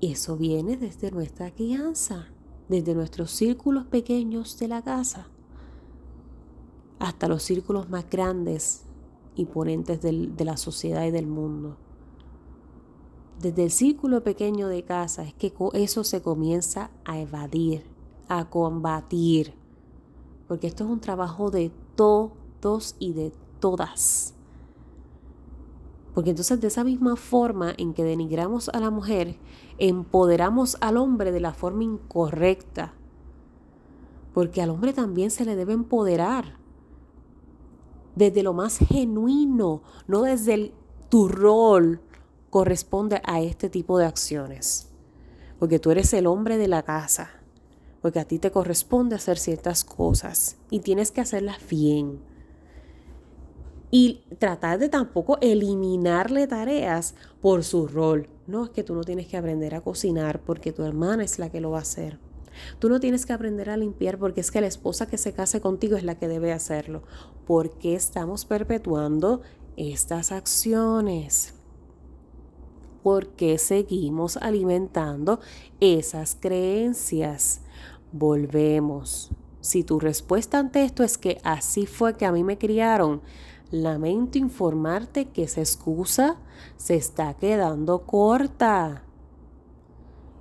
Eso 0.00 0.38
viene 0.38 0.78
desde 0.78 1.10
nuestra 1.10 1.50
crianza, 1.50 2.30
desde 2.70 2.94
nuestros 2.94 3.30
círculos 3.30 3.84
pequeños 3.84 4.58
de 4.58 4.68
la 4.68 4.80
casa 4.80 5.28
hasta 6.98 7.28
los 7.28 7.42
círculos 7.42 7.90
más 7.90 8.08
grandes 8.08 8.84
y 9.34 9.44
ponentes 9.44 10.00
de 10.00 10.44
la 10.46 10.56
sociedad 10.56 11.04
y 11.04 11.10
del 11.10 11.26
mundo. 11.26 11.76
Desde 13.42 13.64
el 13.64 13.70
círculo 13.70 14.24
pequeño 14.24 14.68
de 14.68 14.84
casa 14.84 15.24
es 15.24 15.34
que 15.34 15.52
eso 15.74 16.04
se 16.04 16.22
comienza 16.22 16.90
a 17.04 17.18
evadir, 17.18 17.84
a 18.28 18.48
combatir, 18.48 19.52
porque 20.46 20.66
esto 20.66 20.84
es 20.84 20.90
un 20.90 21.00
trabajo 21.00 21.50
de 21.50 21.70
todos 21.96 22.96
y 22.98 23.12
de 23.12 23.32
todas. 23.60 24.34
Porque 26.14 26.30
entonces 26.30 26.60
de 26.60 26.68
esa 26.68 26.84
misma 26.84 27.16
forma 27.16 27.74
en 27.76 27.92
que 27.92 28.04
denigramos 28.04 28.68
a 28.68 28.78
la 28.78 28.90
mujer, 28.90 29.36
empoderamos 29.78 30.76
al 30.80 30.96
hombre 30.96 31.32
de 31.32 31.40
la 31.40 31.52
forma 31.52 31.82
incorrecta. 31.82 32.94
Porque 34.32 34.62
al 34.62 34.70
hombre 34.70 34.92
también 34.92 35.30
se 35.30 35.44
le 35.44 35.56
debe 35.56 35.72
empoderar. 35.72 36.58
Desde 38.14 38.44
lo 38.44 38.52
más 38.52 38.78
genuino, 38.78 39.82
no 40.06 40.22
desde 40.22 40.54
el, 40.54 40.74
tu 41.08 41.26
rol 41.26 42.00
corresponde 42.48 43.20
a 43.24 43.40
este 43.40 43.68
tipo 43.68 43.98
de 43.98 44.06
acciones. 44.06 44.92
Porque 45.58 45.80
tú 45.80 45.90
eres 45.90 46.12
el 46.12 46.28
hombre 46.28 46.58
de 46.58 46.68
la 46.68 46.84
casa. 46.84 47.43
Porque 48.04 48.20
a 48.20 48.26
ti 48.26 48.38
te 48.38 48.50
corresponde 48.50 49.16
hacer 49.16 49.38
ciertas 49.38 49.82
cosas 49.82 50.58
y 50.68 50.80
tienes 50.80 51.10
que 51.10 51.22
hacerlas 51.22 51.56
bien 51.70 52.20
y 53.90 54.20
tratar 54.38 54.78
de 54.78 54.90
tampoco 54.90 55.38
eliminarle 55.40 56.46
tareas 56.46 57.14
por 57.40 57.64
su 57.64 57.86
rol. 57.86 58.28
No 58.46 58.64
es 58.64 58.70
que 58.72 58.84
tú 58.84 58.94
no 58.94 59.04
tienes 59.04 59.26
que 59.26 59.38
aprender 59.38 59.74
a 59.74 59.80
cocinar 59.80 60.42
porque 60.42 60.70
tu 60.70 60.82
hermana 60.82 61.24
es 61.24 61.38
la 61.38 61.48
que 61.48 61.62
lo 61.62 61.70
va 61.70 61.78
a 61.78 61.80
hacer. 61.80 62.18
Tú 62.78 62.90
no 62.90 63.00
tienes 63.00 63.24
que 63.24 63.32
aprender 63.32 63.70
a 63.70 63.78
limpiar 63.78 64.18
porque 64.18 64.42
es 64.42 64.50
que 64.50 64.60
la 64.60 64.66
esposa 64.66 65.06
que 65.06 65.16
se 65.16 65.32
case 65.32 65.62
contigo 65.62 65.96
es 65.96 66.04
la 66.04 66.18
que 66.18 66.28
debe 66.28 66.52
hacerlo. 66.52 67.04
¿Por 67.46 67.78
qué 67.78 67.94
estamos 67.94 68.44
perpetuando 68.44 69.40
estas 69.78 70.30
acciones? 70.30 71.54
¿Por 73.02 73.28
qué 73.28 73.56
seguimos 73.56 74.36
alimentando 74.36 75.40
esas 75.80 76.36
creencias? 76.38 77.63
Volvemos. 78.16 79.32
Si 79.58 79.82
tu 79.82 79.98
respuesta 79.98 80.60
ante 80.60 80.84
esto 80.84 81.02
es 81.02 81.18
que 81.18 81.40
así 81.42 81.84
fue 81.84 82.16
que 82.16 82.26
a 82.26 82.30
mí 82.30 82.44
me 82.44 82.58
criaron, 82.58 83.22
Lamento 83.72 84.38
informarte 84.38 85.30
que 85.30 85.42
esa 85.42 85.60
excusa 85.60 86.36
se 86.76 86.94
está 86.94 87.34
quedando 87.34 88.06
corta. 88.06 89.02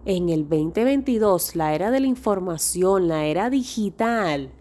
En 0.06 0.30
el 0.30 0.48
2022, 0.48 1.56
la 1.56 1.74
era 1.74 1.90
de 1.90 2.00
la 2.00 2.06
información, 2.06 3.08
la 3.08 3.26
era 3.26 3.50
digital, 3.50 4.52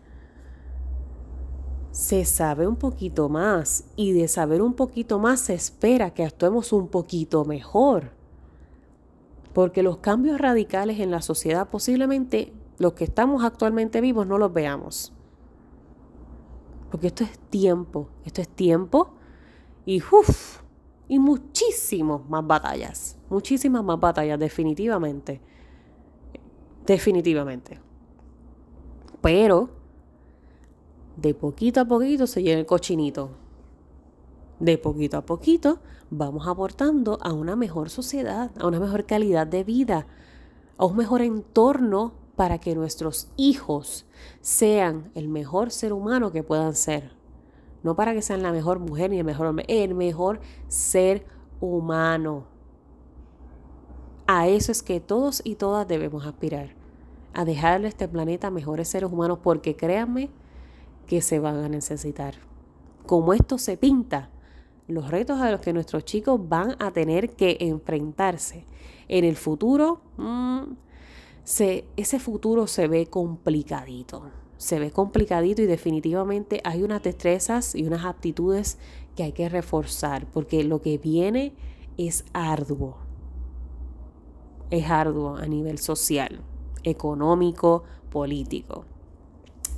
se 1.90 2.24
sabe 2.24 2.66
un 2.66 2.76
poquito 2.76 3.28
más 3.28 3.84
y 3.94 4.12
de 4.12 4.26
saber 4.26 4.62
un 4.62 4.72
poquito 4.72 5.18
más 5.18 5.40
se 5.40 5.52
espera 5.52 6.14
que 6.14 6.24
actuemos 6.24 6.72
un 6.72 6.88
poquito 6.88 7.44
mejor. 7.44 8.12
Porque 9.52 9.82
los 9.82 9.98
cambios 9.98 10.40
radicales 10.40 10.98
en 10.98 11.10
la 11.10 11.20
sociedad 11.20 11.68
posiblemente 11.68 12.54
los 12.82 12.94
que 12.94 13.04
estamos 13.04 13.44
actualmente 13.44 14.00
vivos 14.00 14.26
no 14.26 14.38
los 14.38 14.52
veamos. 14.52 15.12
Porque 16.90 17.06
esto 17.06 17.22
es 17.22 17.38
tiempo, 17.38 18.08
esto 18.24 18.40
es 18.40 18.48
tiempo 18.48 19.14
y 19.86 20.02
uff, 20.02 20.60
y 21.06 21.20
muchísimas 21.20 22.28
más 22.28 22.44
batallas, 22.44 23.18
muchísimas 23.30 23.84
más 23.84 24.00
batallas, 24.00 24.38
definitivamente. 24.38 25.40
Definitivamente. 26.84 27.80
Pero 29.20 29.70
de 31.16 31.34
poquito 31.34 31.80
a 31.80 31.84
poquito 31.84 32.26
se 32.26 32.42
llena 32.42 32.58
el 32.58 32.66
cochinito. 32.66 33.30
De 34.58 34.76
poquito 34.76 35.18
a 35.18 35.24
poquito 35.24 35.78
vamos 36.10 36.48
aportando 36.48 37.18
a 37.22 37.32
una 37.32 37.54
mejor 37.54 37.90
sociedad, 37.90 38.50
a 38.60 38.66
una 38.66 38.80
mejor 38.80 39.06
calidad 39.06 39.46
de 39.46 39.62
vida, 39.62 40.06
a 40.76 40.84
un 40.84 40.96
mejor 40.96 41.22
entorno 41.22 42.21
para 42.42 42.58
que 42.58 42.74
nuestros 42.74 43.28
hijos 43.36 44.04
sean 44.40 45.12
el 45.14 45.28
mejor 45.28 45.70
ser 45.70 45.92
humano 45.92 46.32
que 46.32 46.42
puedan 46.42 46.74
ser. 46.74 47.12
No 47.84 47.94
para 47.94 48.14
que 48.14 48.20
sean 48.20 48.42
la 48.42 48.50
mejor 48.50 48.80
mujer 48.80 49.10
ni 49.10 49.18
el 49.18 49.24
mejor 49.24 49.46
hombre, 49.46 49.64
el 49.68 49.94
mejor 49.94 50.40
ser 50.66 51.24
humano. 51.60 52.46
A 54.26 54.48
eso 54.48 54.72
es 54.72 54.82
que 54.82 54.98
todos 54.98 55.40
y 55.44 55.54
todas 55.54 55.86
debemos 55.86 56.26
aspirar. 56.26 56.74
A 57.32 57.44
dejarle 57.44 57.86
a 57.86 57.90
este 57.90 58.08
planeta 58.08 58.50
mejores 58.50 58.88
seres 58.88 59.12
humanos 59.12 59.38
porque 59.40 59.76
créanme 59.76 60.28
que 61.06 61.22
se 61.22 61.38
van 61.38 61.58
a 61.58 61.68
necesitar. 61.68 62.34
Como 63.06 63.34
esto 63.34 63.56
se 63.56 63.76
pinta, 63.76 64.30
los 64.88 65.12
retos 65.12 65.40
a 65.40 65.52
los 65.52 65.60
que 65.60 65.72
nuestros 65.72 66.04
chicos 66.04 66.40
van 66.48 66.74
a 66.80 66.90
tener 66.90 67.36
que 67.36 67.56
enfrentarse 67.60 68.66
en 69.06 69.24
el 69.24 69.36
futuro, 69.36 70.00
mm, 71.44 71.86
ese 71.96 72.18
futuro 72.18 72.66
se 72.66 72.88
ve 72.88 73.06
complicadito. 73.06 74.30
Se 74.56 74.78
ve 74.78 74.90
complicadito 74.90 75.62
y 75.62 75.66
definitivamente 75.66 76.60
hay 76.64 76.82
unas 76.82 77.02
destrezas 77.02 77.74
y 77.74 77.84
unas 77.84 78.04
aptitudes 78.04 78.78
que 79.16 79.24
hay 79.24 79.32
que 79.32 79.48
reforzar 79.48 80.26
porque 80.30 80.62
lo 80.64 80.80
que 80.80 80.98
viene 80.98 81.54
es 81.98 82.24
arduo. 82.32 82.96
Es 84.70 84.88
arduo 84.88 85.36
a 85.36 85.46
nivel 85.46 85.78
social, 85.78 86.40
económico, 86.84 87.82
político. 88.10 88.86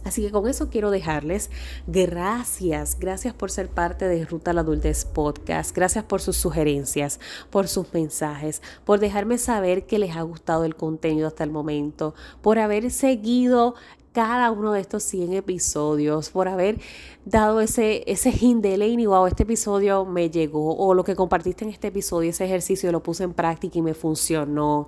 Así 0.05 0.23
que 0.23 0.31
con 0.31 0.47
eso 0.47 0.69
quiero 0.69 0.91
dejarles 0.91 1.51
gracias, 1.87 2.99
gracias 2.99 3.35
por 3.35 3.51
ser 3.51 3.69
parte 3.69 4.07
de 4.07 4.25
Ruta 4.25 4.51
a 4.51 4.55
la 4.55 4.61
Adultez 4.61 5.07
Podcast, 5.07 5.75
gracias 5.75 6.05
por 6.05 6.21
sus 6.21 6.37
sugerencias, 6.37 7.21
por 7.51 7.69
sus 7.69 7.93
mensajes, 7.95 8.61
por 8.85 9.01
dejarme 9.01 9.39
saber 9.39 9.87
que 9.87 9.99
les 9.99 10.15
ha 10.15 10.23
gustado 10.23 10.65
el 10.65 10.77
contenido 10.77 11.27
hasta 11.27 11.45
el 11.45 11.51
momento, 11.51 12.15
por 12.43 12.59
haber 12.59 12.91
seguido 12.91 13.75
cada 14.13 14.53
uno 14.53 14.73
de 14.73 14.81
estos 14.81 15.03
100 15.03 15.33
episodios, 15.33 16.31
por 16.31 16.49
haber 16.49 16.79
dado 17.25 17.61
ese, 17.61 18.05
ese 18.07 18.31
hint 18.31 18.63
de 18.63 18.75
Elaine, 18.75 19.09
wow, 19.09 19.27
este 19.27 19.43
episodio 19.43 20.05
me 20.05 20.31
llegó, 20.31 20.77
o 20.77 20.95
lo 20.95 21.03
que 21.03 21.17
compartiste 21.17 21.65
en 21.65 21.71
este 21.71 21.89
episodio, 21.89 22.31
ese 22.31 22.45
ejercicio 22.45 22.93
lo 22.93 23.03
puse 23.03 23.25
en 23.25 23.33
práctica 23.33 23.79
y 23.79 23.83
me 23.83 23.95
funcionó 23.95 24.87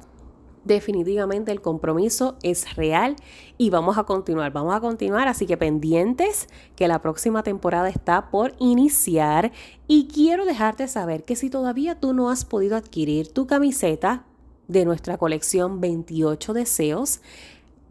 definitivamente 0.67 1.53
el 1.53 1.61
compromiso 1.61 2.37
es 2.43 2.75
real 2.75 3.17
y 3.57 3.71
vamos 3.71 3.99
a 3.99 4.05
continuar, 4.05 4.53
vamos 4.53 4.75
a 4.75 4.81
continuar, 4.81 5.29
así 5.29 5.47
que 5.47 5.57
pendientes 5.57 6.49
que 6.75 6.89
la 6.89 7.01
próxima 7.01 7.43
temporada 7.43 7.89
está 7.89 8.31
por 8.31 8.55
iniciar 8.59 9.53
y 9.87 10.09
quiero 10.09 10.45
dejarte 10.45 10.89
saber 10.89 11.25
que 11.25 11.37
si 11.37 11.51
todavía 11.51 12.01
tú 12.01 12.13
no 12.13 12.31
has 12.31 12.45
podido 12.45 12.77
adquirir 12.77 13.29
tu 13.29 13.47
camiseta 13.47 14.25
de 14.69 14.85
nuestra 14.85 15.17
colección 15.17 15.81
28 15.81 16.53
deseos, 16.53 17.21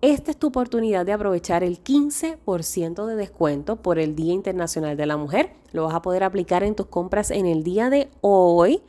esta 0.01 0.31
es 0.31 0.37
tu 0.37 0.47
oportunidad 0.47 1.05
de 1.05 1.13
aprovechar 1.13 1.63
el 1.63 1.81
15% 1.81 3.05
de 3.05 3.15
descuento 3.15 3.77
por 3.77 3.97
el 3.97 4.15
Día 4.15 4.33
Internacional 4.33 4.97
de 4.97 5.05
la 5.05 5.17
Mujer. 5.17 5.53
Lo 5.71 5.85
vas 5.85 5.95
a 5.95 6.01
poder 6.01 6.23
aplicar 6.23 6.63
en 6.63 6.75
tus 6.75 6.87
compras 6.87 7.31
en 7.31 7.45
el 7.45 7.63
día 7.63 7.89
de 7.89 8.09
hoy, 8.21 8.83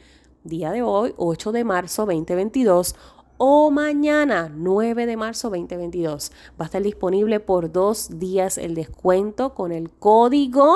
día 0.45 0.73
de 0.73 0.83
hoy, 0.83 1.15
8 1.17 1.53
de 1.53 1.65
marzo 1.65 2.05
2022 2.05 2.97
o 3.39 3.71
mañana, 3.71 4.51
9 4.55 5.07
de 5.07 5.17
marzo 5.17 5.51
2022. 5.51 6.33
Va 6.61 6.65
a 6.65 6.67
estar 6.67 6.83
disponible 6.83 7.41
por 7.41 7.73
dos 7.73 8.19
días 8.19 8.59
el 8.59 8.75
descuento 8.75 9.55
con 9.55 9.73
el 9.73 9.91
código 9.91 10.75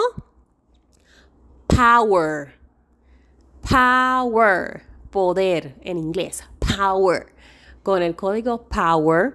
POWER. 1.66 2.54
Power. 3.68 4.82
Poder 5.10 5.76
en 5.82 5.98
inglés. 5.98 6.44
Power. 6.76 7.26
Con 7.82 8.02
el 8.02 8.16
código 8.16 8.62
POWER 8.68 9.34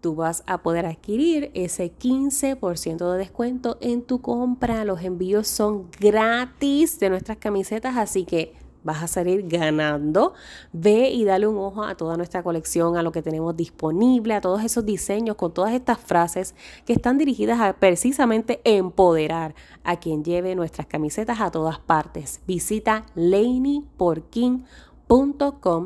tú 0.00 0.14
vas 0.14 0.44
a 0.46 0.62
poder 0.62 0.86
adquirir 0.86 1.50
ese 1.54 1.92
15% 1.92 3.12
de 3.12 3.18
descuento 3.18 3.76
en 3.80 4.02
tu 4.02 4.20
compra. 4.20 4.84
Los 4.84 5.02
envíos 5.02 5.48
son 5.48 5.90
gratis 5.98 7.00
de 7.00 7.10
nuestras 7.10 7.38
camisetas, 7.38 7.96
así 7.96 8.24
que 8.24 8.54
vas 8.86 9.02
a 9.02 9.06
salir 9.08 9.46
ganando. 9.46 10.32
Ve 10.72 11.10
y 11.10 11.24
dale 11.24 11.46
un 11.46 11.58
ojo 11.58 11.84
a 11.84 11.96
toda 11.96 12.16
nuestra 12.16 12.42
colección, 12.42 12.96
a 12.96 13.02
lo 13.02 13.12
que 13.12 13.20
tenemos 13.20 13.54
disponible, 13.54 14.32
a 14.32 14.40
todos 14.40 14.62
esos 14.64 14.86
diseños 14.86 15.36
con 15.36 15.52
todas 15.52 15.74
estas 15.74 15.98
frases 15.98 16.54
que 16.86 16.94
están 16.94 17.18
dirigidas 17.18 17.60
a 17.60 17.74
precisamente 17.74 18.60
empoderar 18.64 19.54
a 19.84 19.96
quien 19.96 20.24
lleve 20.24 20.54
nuestras 20.54 20.86
camisetas 20.86 21.40
a 21.40 21.50
todas 21.50 21.78
partes. 21.80 22.40
Visita 22.46 23.04
King 24.30 24.60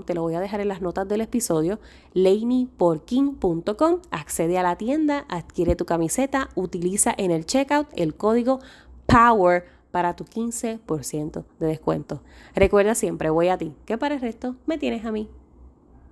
te 0.07 0.15
lo 0.15 0.23
voy 0.23 0.35
a 0.35 0.41
dejar 0.41 0.61
en 0.61 0.69
las 0.69 0.81
notas 0.81 1.07
del 1.07 1.21
episodio, 1.21 1.79
laneyporking.com, 2.15 4.01
accede 4.11 4.59
a 4.59 4.63
la 4.63 4.77
tienda, 4.77 5.27
adquiere 5.29 5.77
tu 5.77 5.85
camiseta, 5.85 6.49
utiliza 6.55 7.15
en 7.17 7.31
el 7.31 7.45
checkout 7.45 7.89
el 7.97 8.15
código 8.15 8.61
POWER 9.07 9.80
para 9.91 10.15
tu 10.17 10.25
15% 10.25 11.45
de 11.59 11.67
descuento. 11.67 12.23
Recuerda 12.55 12.95
siempre, 12.95 13.31
voy 13.31 13.49
a 13.49 13.59
ti, 13.59 13.75
que 13.87 13.99
para 13.99 14.15
el 14.15 14.21
resto 14.21 14.57
me 14.67 14.79
tienes 14.79 15.05
a 15.05 15.13
mí. 15.13 15.29